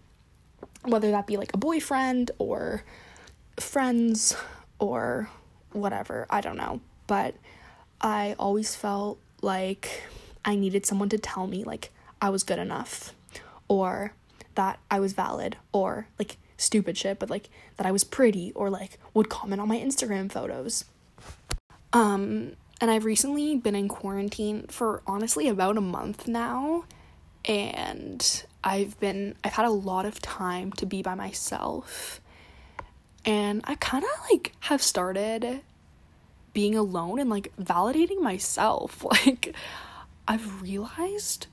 Whether 0.84 1.12
that 1.12 1.28
be 1.28 1.38
like 1.38 1.54
a 1.54 1.58
boyfriend 1.58 2.32
or 2.38 2.84
friends 3.60 4.36
or 4.80 5.30
whatever, 5.72 6.28
I 6.30 6.42
don't 6.42 6.58
know. 6.58 6.82
But 7.08 7.36
I 8.02 8.36
always 8.38 8.76
felt 8.76 9.20
like 9.42 10.04
I 10.46 10.56
needed 10.56 10.86
someone 10.86 11.10
to 11.10 11.18
tell 11.18 11.48
me 11.48 11.64
like 11.64 11.92
I 12.22 12.30
was 12.30 12.44
good 12.44 12.60
enough 12.60 13.14
or 13.68 14.14
that 14.56 14.80
I 14.92 15.00
was 15.00 15.14
valid 15.14 15.58
or 15.72 16.08
like 16.20 16.38
stupid 16.58 16.98
shit, 16.98 17.20
but 17.20 17.30
like 17.30 17.50
that 17.78 17.86
I 17.86 17.92
was 17.92 18.04
pretty 18.04 18.52
or 18.54 18.70
like 18.70 19.00
would 19.14 19.30
comment 19.30 19.62
on 19.62 19.68
my 19.68 19.78
Instagram 19.78 20.32
photos. 20.32 20.86
Um 21.92 22.56
and 22.84 22.92
I've 22.92 23.06
recently 23.06 23.56
been 23.56 23.76
in 23.76 23.88
quarantine 23.88 24.66
for 24.68 25.02
honestly 25.08 25.48
about 25.48 25.78
a 25.78 25.82
month 25.82 26.28
now. 26.28 26.84
And 27.46 28.44
I've 28.62 29.00
been, 29.00 29.36
I've 29.42 29.54
had 29.54 29.66
a 29.66 29.72
lot 29.72 30.06
of 30.06 30.22
time 30.22 30.74
to 30.74 30.86
be 30.86 31.02
by 31.02 31.16
myself. 31.16 32.20
And 33.24 33.62
I 33.64 33.76
kind 33.76 34.04
of 34.04 34.10
like 34.30 34.52
have 34.62 34.82
started 34.82 35.62
being 36.52 36.76
alone 36.76 37.20
and 37.20 37.30
like 37.30 37.54
validating 37.58 38.22
myself. 38.22 39.06
Like, 39.26 39.56
I've 40.28 40.62
realized 40.62 41.48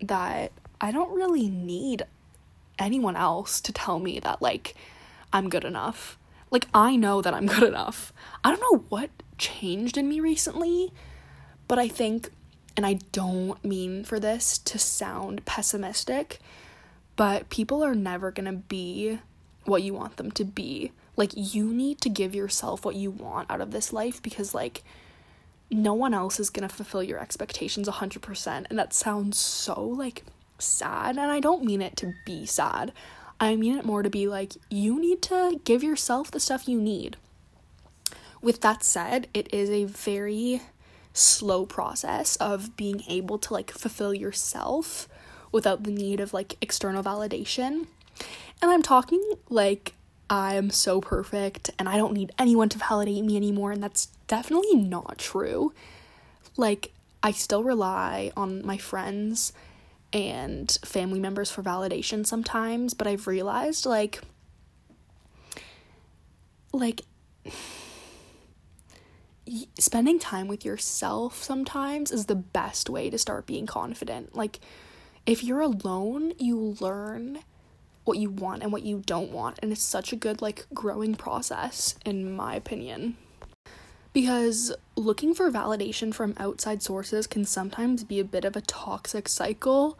that 0.00 0.50
I 0.80 0.90
don't 0.90 1.14
really 1.14 1.50
need 1.50 2.02
anyone 2.78 3.16
else 3.16 3.60
to 3.62 3.72
tell 3.72 3.98
me 3.98 4.20
that, 4.20 4.42
like, 4.42 4.74
I'm 5.32 5.48
good 5.48 5.64
enough. 5.64 6.18
Like, 6.50 6.66
I 6.72 6.96
know 6.96 7.22
that 7.22 7.34
I'm 7.34 7.46
good 7.54 7.62
enough. 7.64 8.12
I 8.42 8.50
don't 8.50 8.60
know 8.60 8.84
what 8.88 9.10
changed 9.38 9.96
in 9.96 10.08
me 10.08 10.20
recently, 10.20 10.92
but 11.68 11.78
I 11.78 11.88
think, 11.88 12.30
and 12.76 12.86
I 12.86 12.94
don't 13.12 13.62
mean 13.64 14.04
for 14.04 14.20
this 14.20 14.58
to 14.58 14.78
sound 14.78 15.44
pessimistic, 15.44 16.38
but 17.16 17.48
people 17.50 17.82
are 17.82 17.94
never 17.94 18.30
gonna 18.30 18.52
be 18.52 19.18
what 19.64 19.82
you 19.82 19.94
want 19.94 20.16
them 20.16 20.30
to 20.32 20.44
be. 20.44 20.92
Like, 21.16 21.32
you 21.34 21.72
need 21.72 22.00
to 22.02 22.08
give 22.08 22.34
yourself 22.34 22.84
what 22.84 22.96
you 22.96 23.10
want 23.10 23.50
out 23.50 23.60
of 23.60 23.70
this 23.70 23.92
life 23.92 24.22
because, 24.22 24.54
like, 24.54 24.82
no 25.70 25.94
one 25.94 26.12
else 26.12 26.38
is 26.38 26.50
gonna 26.50 26.68
fulfill 26.68 27.02
your 27.02 27.20
expectations 27.20 27.88
100%. 27.88 28.66
And 28.68 28.78
that 28.78 28.92
sounds 28.92 29.38
so, 29.38 29.82
like, 29.82 30.24
sad. 30.58 31.16
And 31.16 31.30
I 31.30 31.40
don't 31.40 31.64
mean 31.64 31.82
it 31.82 31.96
to 31.98 32.14
be 32.24 32.46
sad. 32.46 32.92
I 33.40 33.56
mean 33.56 33.76
it 33.78 33.84
more 33.84 34.02
to 34.02 34.10
be 34.10 34.28
like, 34.28 34.54
you 34.70 35.00
need 35.00 35.22
to 35.22 35.60
give 35.64 35.82
yourself 35.82 36.30
the 36.30 36.40
stuff 36.40 36.68
you 36.68 36.80
need 36.80 37.16
with 38.44 38.60
that 38.60 38.84
said, 38.84 39.26
it 39.32 39.52
is 39.52 39.70
a 39.70 39.84
very 39.84 40.60
slow 41.14 41.64
process 41.64 42.36
of 42.36 42.76
being 42.76 43.02
able 43.08 43.38
to 43.38 43.54
like 43.54 43.70
fulfill 43.70 44.12
yourself 44.12 45.08
without 45.50 45.84
the 45.84 45.90
need 45.90 46.20
of 46.20 46.34
like 46.34 46.56
external 46.60 47.02
validation. 47.02 47.86
And 48.60 48.70
I'm 48.70 48.82
talking 48.82 49.22
like 49.48 49.94
I 50.28 50.54
am 50.54 50.68
so 50.70 51.00
perfect 51.00 51.70
and 51.78 51.88
I 51.88 51.96
don't 51.96 52.12
need 52.12 52.32
anyone 52.38 52.68
to 52.68 52.78
validate 52.78 53.24
me 53.24 53.36
anymore. 53.36 53.72
And 53.72 53.82
that's 53.82 54.06
definitely 54.26 54.74
not 54.74 55.18
true. 55.18 55.72
Like, 56.56 56.92
I 57.22 57.32
still 57.32 57.64
rely 57.64 58.30
on 58.36 58.64
my 58.66 58.76
friends 58.76 59.54
and 60.14 60.78
family 60.84 61.18
members 61.18 61.50
for 61.50 61.62
validation 61.62 62.24
sometimes, 62.24 62.94
but 62.94 63.06
I've 63.06 63.26
realized, 63.26 63.84
like, 63.84 64.20
like, 66.72 67.02
spending 69.78 70.18
time 70.18 70.48
with 70.48 70.64
yourself 70.64 71.42
sometimes 71.42 72.10
is 72.12 72.26
the 72.26 72.34
best 72.34 72.88
way 72.88 73.10
to 73.10 73.18
start 73.18 73.44
being 73.44 73.66
confident. 73.66 74.34
Like, 74.34 74.60
if 75.26 75.42
you're 75.42 75.60
alone, 75.60 76.32
you 76.38 76.76
learn 76.80 77.40
what 78.04 78.18
you 78.18 78.30
want 78.30 78.62
and 78.62 78.70
what 78.70 78.82
you 78.82 79.02
don't 79.04 79.32
want, 79.32 79.58
and 79.62 79.72
it's 79.72 79.82
such 79.82 80.12
a 80.12 80.16
good, 80.16 80.40
like, 80.40 80.66
growing 80.72 81.16
process, 81.16 81.96
in 82.04 82.34
my 82.34 82.54
opinion. 82.54 83.16
Because 84.14 84.72
looking 84.96 85.34
for 85.34 85.50
validation 85.50 86.14
from 86.14 86.32
outside 86.38 86.82
sources 86.82 87.26
can 87.26 87.44
sometimes 87.44 88.04
be 88.04 88.18
a 88.20 88.24
bit 88.24 88.46
of 88.46 88.56
a 88.56 88.62
toxic 88.62 89.28
cycle. 89.28 89.98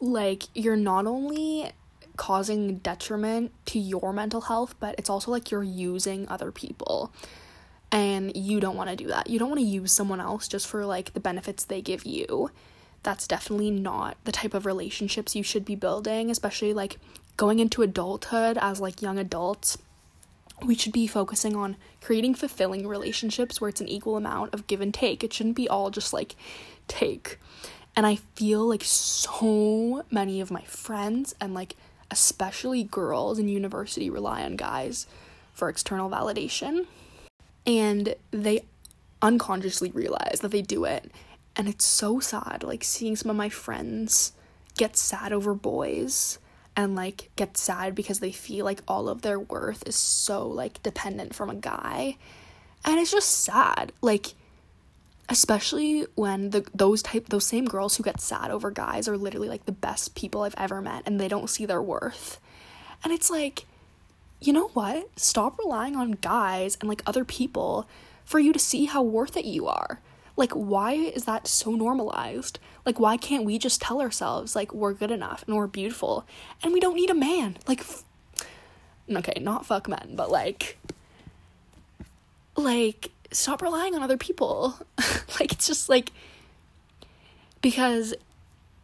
Like, 0.00 0.42
you're 0.54 0.76
not 0.76 1.06
only 1.06 1.70
causing 2.16 2.78
detriment 2.78 3.52
to 3.66 3.78
your 3.78 4.12
mental 4.12 4.42
health, 4.42 4.74
but 4.80 4.94
it's 4.98 5.08
also 5.08 5.30
like 5.30 5.50
you're 5.50 5.62
using 5.62 6.28
other 6.28 6.50
people 6.50 7.12
and 7.92 8.36
you 8.36 8.58
don't 8.58 8.76
want 8.76 8.90
to 8.90 8.96
do 8.96 9.06
that. 9.06 9.28
You 9.28 9.38
don't 9.38 9.48
want 9.48 9.60
to 9.60 9.66
use 9.66 9.92
someone 9.92 10.20
else 10.20 10.48
just 10.48 10.66
for 10.66 10.84
like 10.84 11.12
the 11.12 11.20
benefits 11.20 11.64
they 11.64 11.80
give 11.80 12.04
you. 12.04 12.50
That's 13.02 13.26
definitely 13.26 13.70
not 13.70 14.16
the 14.24 14.32
type 14.32 14.54
of 14.54 14.66
relationships 14.66 15.36
you 15.36 15.42
should 15.42 15.64
be 15.64 15.76
building, 15.76 16.30
especially 16.30 16.72
like 16.74 16.98
going 17.36 17.60
into 17.60 17.82
adulthood 17.82 18.58
as 18.60 18.80
like 18.80 19.02
young 19.02 19.18
adults. 19.18 19.78
We 20.64 20.74
should 20.74 20.92
be 20.92 21.06
focusing 21.06 21.54
on 21.54 21.76
creating 22.00 22.34
fulfilling 22.34 22.86
relationships 22.86 23.60
where 23.60 23.68
it's 23.68 23.80
an 23.80 23.88
equal 23.88 24.16
amount 24.16 24.54
of 24.54 24.66
give 24.66 24.80
and 24.80 24.92
take. 24.92 25.22
It 25.22 25.32
shouldn't 25.32 25.56
be 25.56 25.68
all 25.68 25.90
just 25.90 26.12
like 26.12 26.34
take. 26.88 27.38
And 27.94 28.06
I 28.06 28.16
feel 28.34 28.66
like 28.66 28.82
so 28.84 30.04
many 30.10 30.40
of 30.40 30.50
my 30.50 30.62
friends 30.62 31.34
and 31.40 31.54
like 31.54 31.76
especially 32.10 32.84
girls 32.84 33.38
in 33.38 33.48
university 33.48 34.10
rely 34.10 34.42
on 34.44 34.56
guys 34.56 35.06
for 35.52 35.68
external 35.68 36.10
validation 36.10 36.86
and 37.66 38.14
they 38.30 38.64
unconsciously 39.22 39.90
realize 39.90 40.40
that 40.40 40.50
they 40.50 40.62
do 40.62 40.84
it 40.84 41.10
and 41.56 41.68
it's 41.68 41.84
so 41.84 42.20
sad 42.20 42.62
like 42.62 42.84
seeing 42.84 43.16
some 43.16 43.30
of 43.30 43.36
my 43.36 43.48
friends 43.48 44.32
get 44.76 44.96
sad 44.96 45.32
over 45.32 45.54
boys 45.54 46.38
and 46.76 46.94
like 46.94 47.30
get 47.36 47.56
sad 47.56 47.94
because 47.94 48.20
they 48.20 48.32
feel 48.32 48.64
like 48.64 48.80
all 48.86 49.08
of 49.08 49.22
their 49.22 49.38
worth 49.38 49.86
is 49.86 49.96
so 49.96 50.46
like 50.46 50.82
dependent 50.82 51.34
from 51.34 51.50
a 51.50 51.54
guy 51.54 52.16
and 52.84 53.00
it's 53.00 53.10
just 53.10 53.44
sad 53.44 53.92
like 54.02 54.34
especially 55.28 56.06
when 56.14 56.50
the 56.50 56.64
those 56.74 57.02
type 57.02 57.28
those 57.28 57.46
same 57.46 57.64
girls 57.64 57.96
who 57.96 58.02
get 58.02 58.20
sad 58.20 58.50
over 58.50 58.70
guys 58.70 59.08
are 59.08 59.16
literally 59.16 59.48
like 59.48 59.64
the 59.64 59.72
best 59.72 60.14
people 60.14 60.42
I've 60.42 60.54
ever 60.58 60.80
met 60.80 61.02
and 61.06 61.18
they 61.18 61.28
don't 61.28 61.50
see 61.50 61.66
their 61.66 61.82
worth 61.82 62.38
and 63.02 63.12
it's 63.12 63.30
like 63.30 63.64
you 64.40 64.52
know 64.52 64.68
what? 64.68 65.18
Stop 65.18 65.58
relying 65.58 65.96
on 65.96 66.12
guys 66.12 66.76
and 66.80 66.88
like 66.88 67.02
other 67.06 67.24
people 67.24 67.88
for 68.24 68.38
you 68.38 68.52
to 68.52 68.58
see 68.58 68.86
how 68.86 69.02
worth 69.02 69.36
it 69.36 69.44
you 69.44 69.66
are. 69.66 70.00
Like, 70.36 70.52
why 70.52 70.92
is 70.92 71.24
that 71.24 71.48
so 71.48 71.72
normalized? 71.72 72.58
Like, 72.84 73.00
why 73.00 73.16
can't 73.16 73.44
we 73.44 73.58
just 73.58 73.80
tell 73.80 74.00
ourselves, 74.00 74.54
like, 74.54 74.72
we're 74.74 74.92
good 74.92 75.10
enough 75.10 75.44
and 75.46 75.56
we're 75.56 75.66
beautiful 75.66 76.26
and 76.62 76.72
we 76.72 76.80
don't 76.80 76.94
need 76.94 77.10
a 77.10 77.14
man? 77.14 77.56
Like, 77.66 77.80
f- 77.80 78.04
okay, 79.10 79.40
not 79.40 79.66
fuck 79.66 79.88
men, 79.88 80.12
but 80.14 80.30
like, 80.30 80.78
like, 82.56 83.10
stop 83.30 83.62
relying 83.62 83.94
on 83.94 84.02
other 84.02 84.18
people. 84.18 84.78
like, 85.40 85.52
it's 85.52 85.66
just 85.66 85.88
like, 85.88 86.12
because 87.62 88.14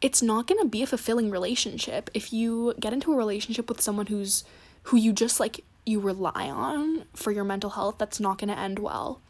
it's 0.01 0.23
not 0.23 0.47
gonna 0.47 0.65
be 0.65 0.83
a 0.83 0.87
fulfilling 0.87 1.31
relationship 1.31 2.11
if 2.13 2.33
you 2.33 2.75
get 2.81 2.93
into 2.93 3.13
a 3.13 3.17
relationship 3.17 3.69
with 3.69 3.81
someone 3.81 4.07
who's 4.07 4.43
who 4.85 4.97
you 4.97 5.13
just 5.13 5.39
like 5.39 5.63
you 5.85 6.01
rely 6.01 6.49
on 6.49 7.05
for 7.15 7.31
your 7.31 7.45
mental 7.45 7.71
health, 7.71 7.97
that's 7.99 8.21
not 8.21 8.39
going 8.39 8.49
to 8.49 8.59
end 8.59 8.79
well. 8.79 9.21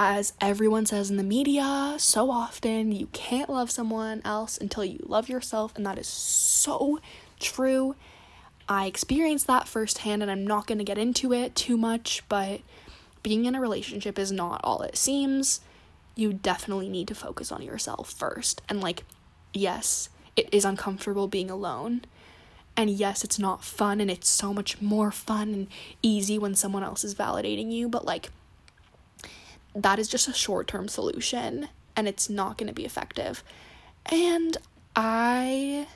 As 0.00 0.32
everyone 0.40 0.86
says 0.86 1.10
in 1.10 1.16
the 1.16 1.24
media 1.24 1.96
so 1.98 2.30
often, 2.30 2.92
you 2.92 3.08
can't 3.08 3.50
love 3.50 3.68
someone 3.68 4.22
else 4.24 4.56
until 4.56 4.84
you 4.84 5.04
love 5.04 5.28
yourself, 5.28 5.72
and 5.74 5.84
that 5.84 5.98
is 5.98 6.06
so 6.06 7.00
true. 7.40 7.96
I 8.68 8.86
experienced 8.86 9.48
that 9.48 9.66
firsthand, 9.66 10.22
and 10.22 10.30
I'm 10.30 10.46
not 10.46 10.68
going 10.68 10.78
to 10.78 10.84
get 10.84 10.98
into 10.98 11.32
it 11.32 11.56
too 11.56 11.76
much, 11.76 12.22
but 12.28 12.60
being 13.24 13.44
in 13.44 13.56
a 13.56 13.60
relationship 13.60 14.20
is 14.20 14.30
not 14.30 14.60
all 14.62 14.82
it 14.82 14.96
seems. 14.96 15.62
You 16.14 16.32
definitely 16.32 16.88
need 16.88 17.08
to 17.08 17.14
focus 17.16 17.50
on 17.50 17.62
yourself 17.62 18.12
first. 18.12 18.62
And, 18.68 18.80
like, 18.80 19.02
yes, 19.52 20.10
it 20.36 20.48
is 20.52 20.64
uncomfortable 20.64 21.26
being 21.26 21.50
alone 21.50 22.02
and 22.76 22.88
yes, 22.90 23.24
it's 23.24 23.40
not 23.40 23.64
fun 23.64 24.00
and 24.00 24.08
it's 24.08 24.28
so 24.28 24.54
much 24.54 24.80
more 24.80 25.10
fun 25.10 25.52
and 25.52 25.66
easy 26.00 26.38
when 26.38 26.54
someone 26.54 26.84
else 26.84 27.02
is 27.02 27.12
validating 27.12 27.72
you, 27.72 27.88
but 27.88 28.04
like 28.04 28.30
that 29.74 29.98
is 29.98 30.08
just 30.08 30.28
a 30.28 30.32
short 30.32 30.66
term 30.66 30.88
solution 30.88 31.68
and 31.96 32.06
it's 32.06 32.30
not 32.30 32.56
going 32.56 32.68
to 32.68 32.74
be 32.74 32.84
effective. 32.84 33.42
And 34.10 34.56
I 34.94 35.88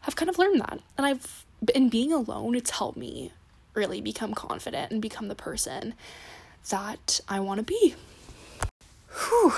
have 0.00 0.16
kind 0.16 0.30
of 0.30 0.38
learned 0.38 0.60
that. 0.60 0.80
And 0.96 1.06
I've, 1.06 1.44
in 1.74 1.88
being 1.88 2.12
alone, 2.12 2.54
it's 2.54 2.70
helped 2.70 2.96
me 2.96 3.32
really 3.74 4.00
become 4.00 4.32
confident 4.34 4.90
and 4.90 5.02
become 5.02 5.28
the 5.28 5.34
person 5.34 5.94
that 6.70 7.20
I 7.28 7.40
want 7.40 7.58
to 7.58 7.64
be. 7.64 7.94
Whew. 9.10 9.52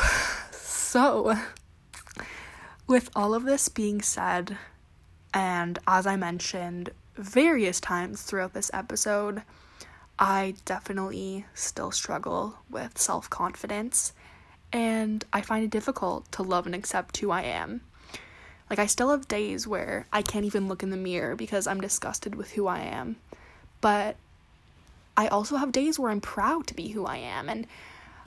So, 0.53 1.38
with 2.87 3.11
all 3.14 3.35
of 3.35 3.44
this 3.44 3.68
being 3.68 4.03
said, 4.03 4.59
and 5.33 5.79
as 5.87 6.07
I 6.07 6.16
mentioned 6.16 6.90
various 7.14 7.81
times 7.81 8.22
throughout 8.22 8.55
this 8.55 8.70
episode, 8.74 9.42
I 10.20 10.54
definitely 10.66 11.46
still 11.54 11.90
struggle 11.90 12.56
with 12.68 12.98
self 12.98 13.30
confidence 13.30 14.12
and 14.72 15.24
I 15.33 15.40
find 15.40 15.64
it 15.64 15.70
difficult 15.70 16.30
to 16.33 16.42
love 16.42 16.66
and 16.66 16.74
accept 16.74 17.16
who 17.16 17.30
I 17.30 17.42
am. 17.42 17.80
Like, 18.68 18.78
I 18.78 18.87
still 18.87 19.11
have 19.11 19.26
days 19.26 19.66
where 19.66 20.06
I 20.12 20.22
can't 20.22 20.44
even 20.44 20.68
look 20.68 20.83
in 20.85 20.90
the 20.90 20.96
mirror 20.96 21.35
because 21.35 21.66
I'm 21.66 21.80
disgusted 21.80 22.37
with 22.37 22.52
who 22.52 22.68
I 22.68 22.80
am. 22.80 23.16
But 23.80 24.16
I 25.16 25.26
also 25.26 25.56
have 25.56 25.72
days 25.72 25.98
where 25.98 26.11
I'm 26.11 26.20
proud 26.20 26.68
to 26.68 26.74
be 26.74 26.88
who 26.88 27.04
I 27.04 27.16
am. 27.16 27.48
And 27.48 27.66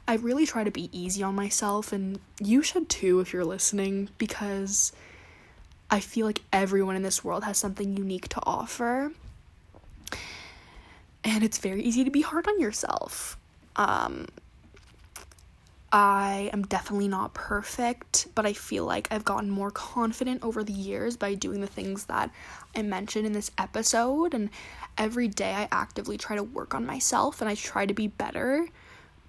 I 0.06 0.16
really 0.16 0.46
try 0.46 0.66
to 0.66 0.72
be 0.72 0.90
easy 0.92 1.24
on 1.24 1.34
myself. 1.34 1.94
And 1.94 2.20
you 2.42 2.62
should 2.62 2.90
too 2.90 3.22
if 3.22 3.32
you're 3.32 3.46
listening 3.46 4.10
because 4.18 4.92
I 5.90 6.02
feel 6.02 6.26
like 6.26 6.42
everyone 6.52 6.98
in 6.98 7.04
this 7.04 7.24
world 7.24 7.46
has 7.46 7.58
something 7.58 7.96
unique 7.96 8.28
to 8.30 8.42
offer. 8.44 9.12
And 11.24 11.44
it's 11.44 11.58
very 11.58 11.82
easy 11.84 12.04
to 12.04 12.12
be 12.12 12.22
hard 12.22 12.48
on 12.48 12.60
yourself. 12.60 13.38
Um, 13.76 14.28
I 15.94 16.50
am 16.52 16.64
definitely 16.64 17.08
not 17.08 17.36
perfect, 17.36 18.28
but 18.34 18.48
I 18.48 18.54
feel 18.54 18.84
like 18.84 19.08
I've 19.12 19.24
gotten 19.24 19.52
more 19.52 19.70
confident 19.70 20.44
over 20.44 20.64
the 20.64 20.74
years 20.74 21.16
by 21.16 21.36
doing 21.36 21.62
the 21.62 21.68
things 21.68 22.06
that 22.06 22.32
I 22.76 22.82
mentioned 22.82 23.28
in 23.28 23.34
this 23.34 23.52
episode. 23.60 24.34
And 24.34 24.50
every 24.98 25.28
day 25.28 25.54
I 25.54 25.68
actively 25.72 26.18
try 26.18 26.36
to 26.36 26.44
work 26.44 26.74
on 26.74 26.86
myself 26.86 27.42
and 27.42 27.50
I 27.50 27.54
try 27.54 27.86
to 27.86 27.94
be 27.94 28.08
better, 28.08 28.68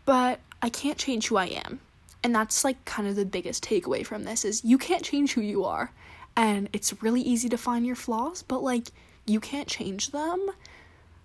but 0.06 0.40
I 0.62 0.70
can't 0.70 0.96
change 0.96 1.28
who 1.28 1.36
I 1.36 1.46
am. 1.46 1.80
And 2.22 2.34
that's 2.34 2.64
like 2.64 2.82
kind 2.86 3.06
of 3.06 3.16
the 3.16 3.26
biggest 3.26 3.62
takeaway 3.62 4.04
from 4.04 4.24
this 4.24 4.46
is 4.46 4.64
you 4.64 4.78
can't 4.78 5.02
change 5.04 5.34
who 5.34 5.42
you 5.42 5.64
are 5.64 5.92
and 6.34 6.70
it's 6.72 7.02
really 7.02 7.20
easy 7.20 7.50
to 7.50 7.58
find 7.58 7.86
your 7.86 7.96
flaws, 7.96 8.42
but 8.42 8.62
like 8.62 8.88
you 9.26 9.38
can't 9.38 9.68
change 9.68 10.10
them. 10.10 10.48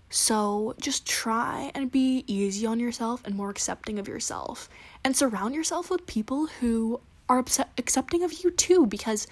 So 0.10 0.74
just 0.82 1.06
try 1.06 1.72
and 1.76 1.92
be 1.92 2.24
easy 2.26 2.66
on 2.66 2.80
yourself 2.80 3.22
and 3.26 3.36
more 3.36 3.50
accepting 3.50 4.00
of 4.00 4.08
yourself. 4.08 4.70
And 5.04 5.16
surround 5.16 5.54
yourself 5.54 5.90
with 5.90 6.08
people 6.08 6.48
who 6.48 7.00
are 7.28 7.46
accepting 7.78 8.24
of 8.24 8.44
you 8.44 8.50
too, 8.52 8.88
because 8.88 9.28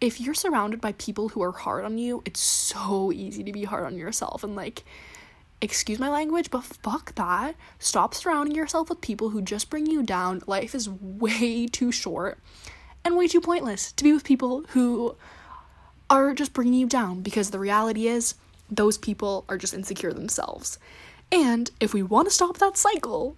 if 0.00 0.20
you're 0.20 0.34
surrounded 0.34 0.80
by 0.80 0.92
people 0.92 1.30
who 1.30 1.42
are 1.42 1.52
hard 1.52 1.84
on 1.84 1.96
you, 1.96 2.22
it's 2.26 2.40
so 2.40 3.10
easy 3.12 3.42
to 3.42 3.52
be 3.52 3.64
hard 3.64 3.86
on 3.86 3.96
yourself. 3.96 4.44
And 4.44 4.54
like, 4.54 4.84
excuse 5.62 5.98
my 5.98 6.10
language, 6.10 6.50
but 6.50 6.64
fuck 6.64 7.14
that. 7.14 7.54
Stop 7.78 8.12
surrounding 8.14 8.54
yourself 8.54 8.90
with 8.90 9.00
people 9.00 9.30
who 9.30 9.40
just 9.40 9.70
bring 9.70 9.86
you 9.86 10.02
down. 10.02 10.42
Life 10.46 10.74
is 10.74 10.90
way 10.90 11.66
too 11.66 11.90
short 11.90 12.38
and 13.04 13.16
way 13.16 13.26
too 13.26 13.40
pointless 13.40 13.92
to 13.92 14.04
be 14.04 14.12
with 14.12 14.24
people 14.24 14.64
who 14.70 15.16
are 16.10 16.34
just 16.34 16.52
bringing 16.52 16.74
you 16.74 16.86
down 16.86 17.22
because 17.22 17.50
the 17.50 17.58
reality 17.58 18.06
is 18.06 18.34
those 18.76 18.98
people 18.98 19.44
are 19.48 19.58
just 19.58 19.74
insecure 19.74 20.12
themselves. 20.12 20.78
And 21.30 21.70
if 21.80 21.92
we 21.94 22.02
want 22.02 22.28
to 22.28 22.34
stop 22.34 22.58
that 22.58 22.76
cycle, 22.76 23.36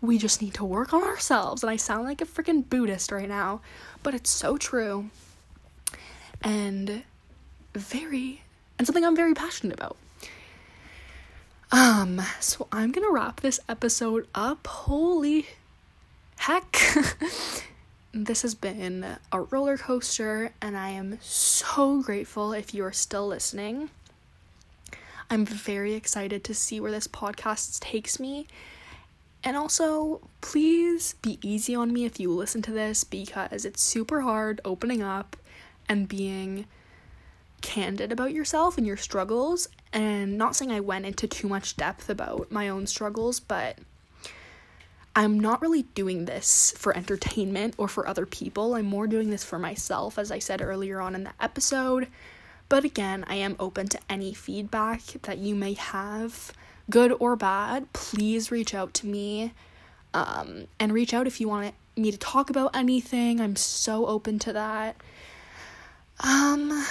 we 0.00 0.18
just 0.18 0.42
need 0.42 0.54
to 0.54 0.64
work 0.64 0.92
on 0.92 1.02
ourselves. 1.02 1.62
And 1.62 1.70
I 1.70 1.76
sound 1.76 2.04
like 2.04 2.20
a 2.20 2.26
freaking 2.26 2.68
Buddhist 2.68 3.12
right 3.12 3.28
now, 3.28 3.60
but 4.02 4.14
it's 4.14 4.30
so 4.30 4.56
true. 4.56 5.10
And 6.42 7.04
very, 7.74 8.42
and 8.78 8.86
something 8.86 9.04
I'm 9.04 9.16
very 9.16 9.34
passionate 9.34 9.74
about. 9.74 9.96
Um, 11.70 12.20
so 12.38 12.68
I'm 12.70 12.92
gonna 12.92 13.10
wrap 13.10 13.40
this 13.40 13.58
episode 13.68 14.26
up. 14.34 14.66
Holy 14.66 15.46
heck. 16.36 16.76
this 18.12 18.42
has 18.42 18.54
been 18.54 19.16
a 19.30 19.40
roller 19.40 19.78
coaster, 19.78 20.52
and 20.60 20.76
I 20.76 20.90
am 20.90 21.18
so 21.22 22.02
grateful 22.02 22.52
if 22.52 22.74
you 22.74 22.84
are 22.84 22.92
still 22.92 23.26
listening. 23.26 23.88
I'm 25.32 25.46
very 25.46 25.94
excited 25.94 26.44
to 26.44 26.52
see 26.52 26.78
where 26.78 26.90
this 26.90 27.08
podcast 27.08 27.80
takes 27.80 28.20
me. 28.20 28.46
And 29.42 29.56
also, 29.56 30.20
please 30.42 31.14
be 31.22 31.38
easy 31.40 31.74
on 31.74 31.90
me 31.90 32.04
if 32.04 32.20
you 32.20 32.30
listen 32.30 32.60
to 32.60 32.70
this 32.70 33.02
because 33.02 33.64
it's 33.64 33.82
super 33.82 34.20
hard 34.20 34.60
opening 34.62 35.02
up 35.02 35.38
and 35.88 36.06
being 36.06 36.66
candid 37.62 38.12
about 38.12 38.34
yourself 38.34 38.76
and 38.76 38.86
your 38.86 38.98
struggles. 38.98 39.68
And 39.90 40.36
not 40.36 40.54
saying 40.54 40.70
I 40.70 40.80
went 40.80 41.06
into 41.06 41.26
too 41.26 41.48
much 41.48 41.78
depth 41.78 42.10
about 42.10 42.52
my 42.52 42.68
own 42.68 42.86
struggles, 42.86 43.40
but 43.40 43.78
I'm 45.16 45.40
not 45.40 45.62
really 45.62 45.84
doing 45.94 46.26
this 46.26 46.74
for 46.76 46.94
entertainment 46.94 47.72
or 47.78 47.88
for 47.88 48.06
other 48.06 48.26
people. 48.26 48.74
I'm 48.74 48.84
more 48.84 49.06
doing 49.06 49.30
this 49.30 49.44
for 49.44 49.58
myself, 49.58 50.18
as 50.18 50.30
I 50.30 50.40
said 50.40 50.60
earlier 50.60 51.00
on 51.00 51.14
in 51.14 51.24
the 51.24 51.32
episode. 51.40 52.08
But 52.72 52.86
again, 52.86 53.26
I 53.28 53.34
am 53.34 53.56
open 53.60 53.88
to 53.88 53.98
any 54.08 54.32
feedback 54.32 55.02
that 55.24 55.36
you 55.36 55.54
may 55.54 55.74
have, 55.74 56.54
good 56.88 57.14
or 57.20 57.36
bad. 57.36 57.92
Please 57.92 58.50
reach 58.50 58.74
out 58.74 58.94
to 58.94 59.06
me 59.06 59.52
um, 60.14 60.68
and 60.80 60.90
reach 60.90 61.12
out 61.12 61.26
if 61.26 61.38
you 61.38 61.48
want 61.48 61.74
me 61.98 62.10
to 62.10 62.16
talk 62.16 62.48
about 62.48 62.74
anything. 62.74 63.42
I'm 63.42 63.56
so 63.56 64.06
open 64.06 64.38
to 64.38 64.54
that. 64.54 64.96
Um, 66.20 66.86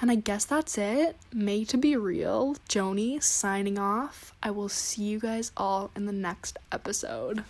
and 0.00 0.10
I 0.10 0.16
guess 0.16 0.46
that's 0.46 0.76
it. 0.78 1.16
Made 1.32 1.68
to 1.68 1.76
be 1.76 1.96
real. 1.96 2.56
Joni 2.68 3.22
signing 3.22 3.78
off. 3.78 4.34
I 4.42 4.50
will 4.50 4.68
see 4.68 5.04
you 5.04 5.20
guys 5.20 5.52
all 5.56 5.92
in 5.94 6.06
the 6.06 6.12
next 6.12 6.58
episode. 6.72 7.44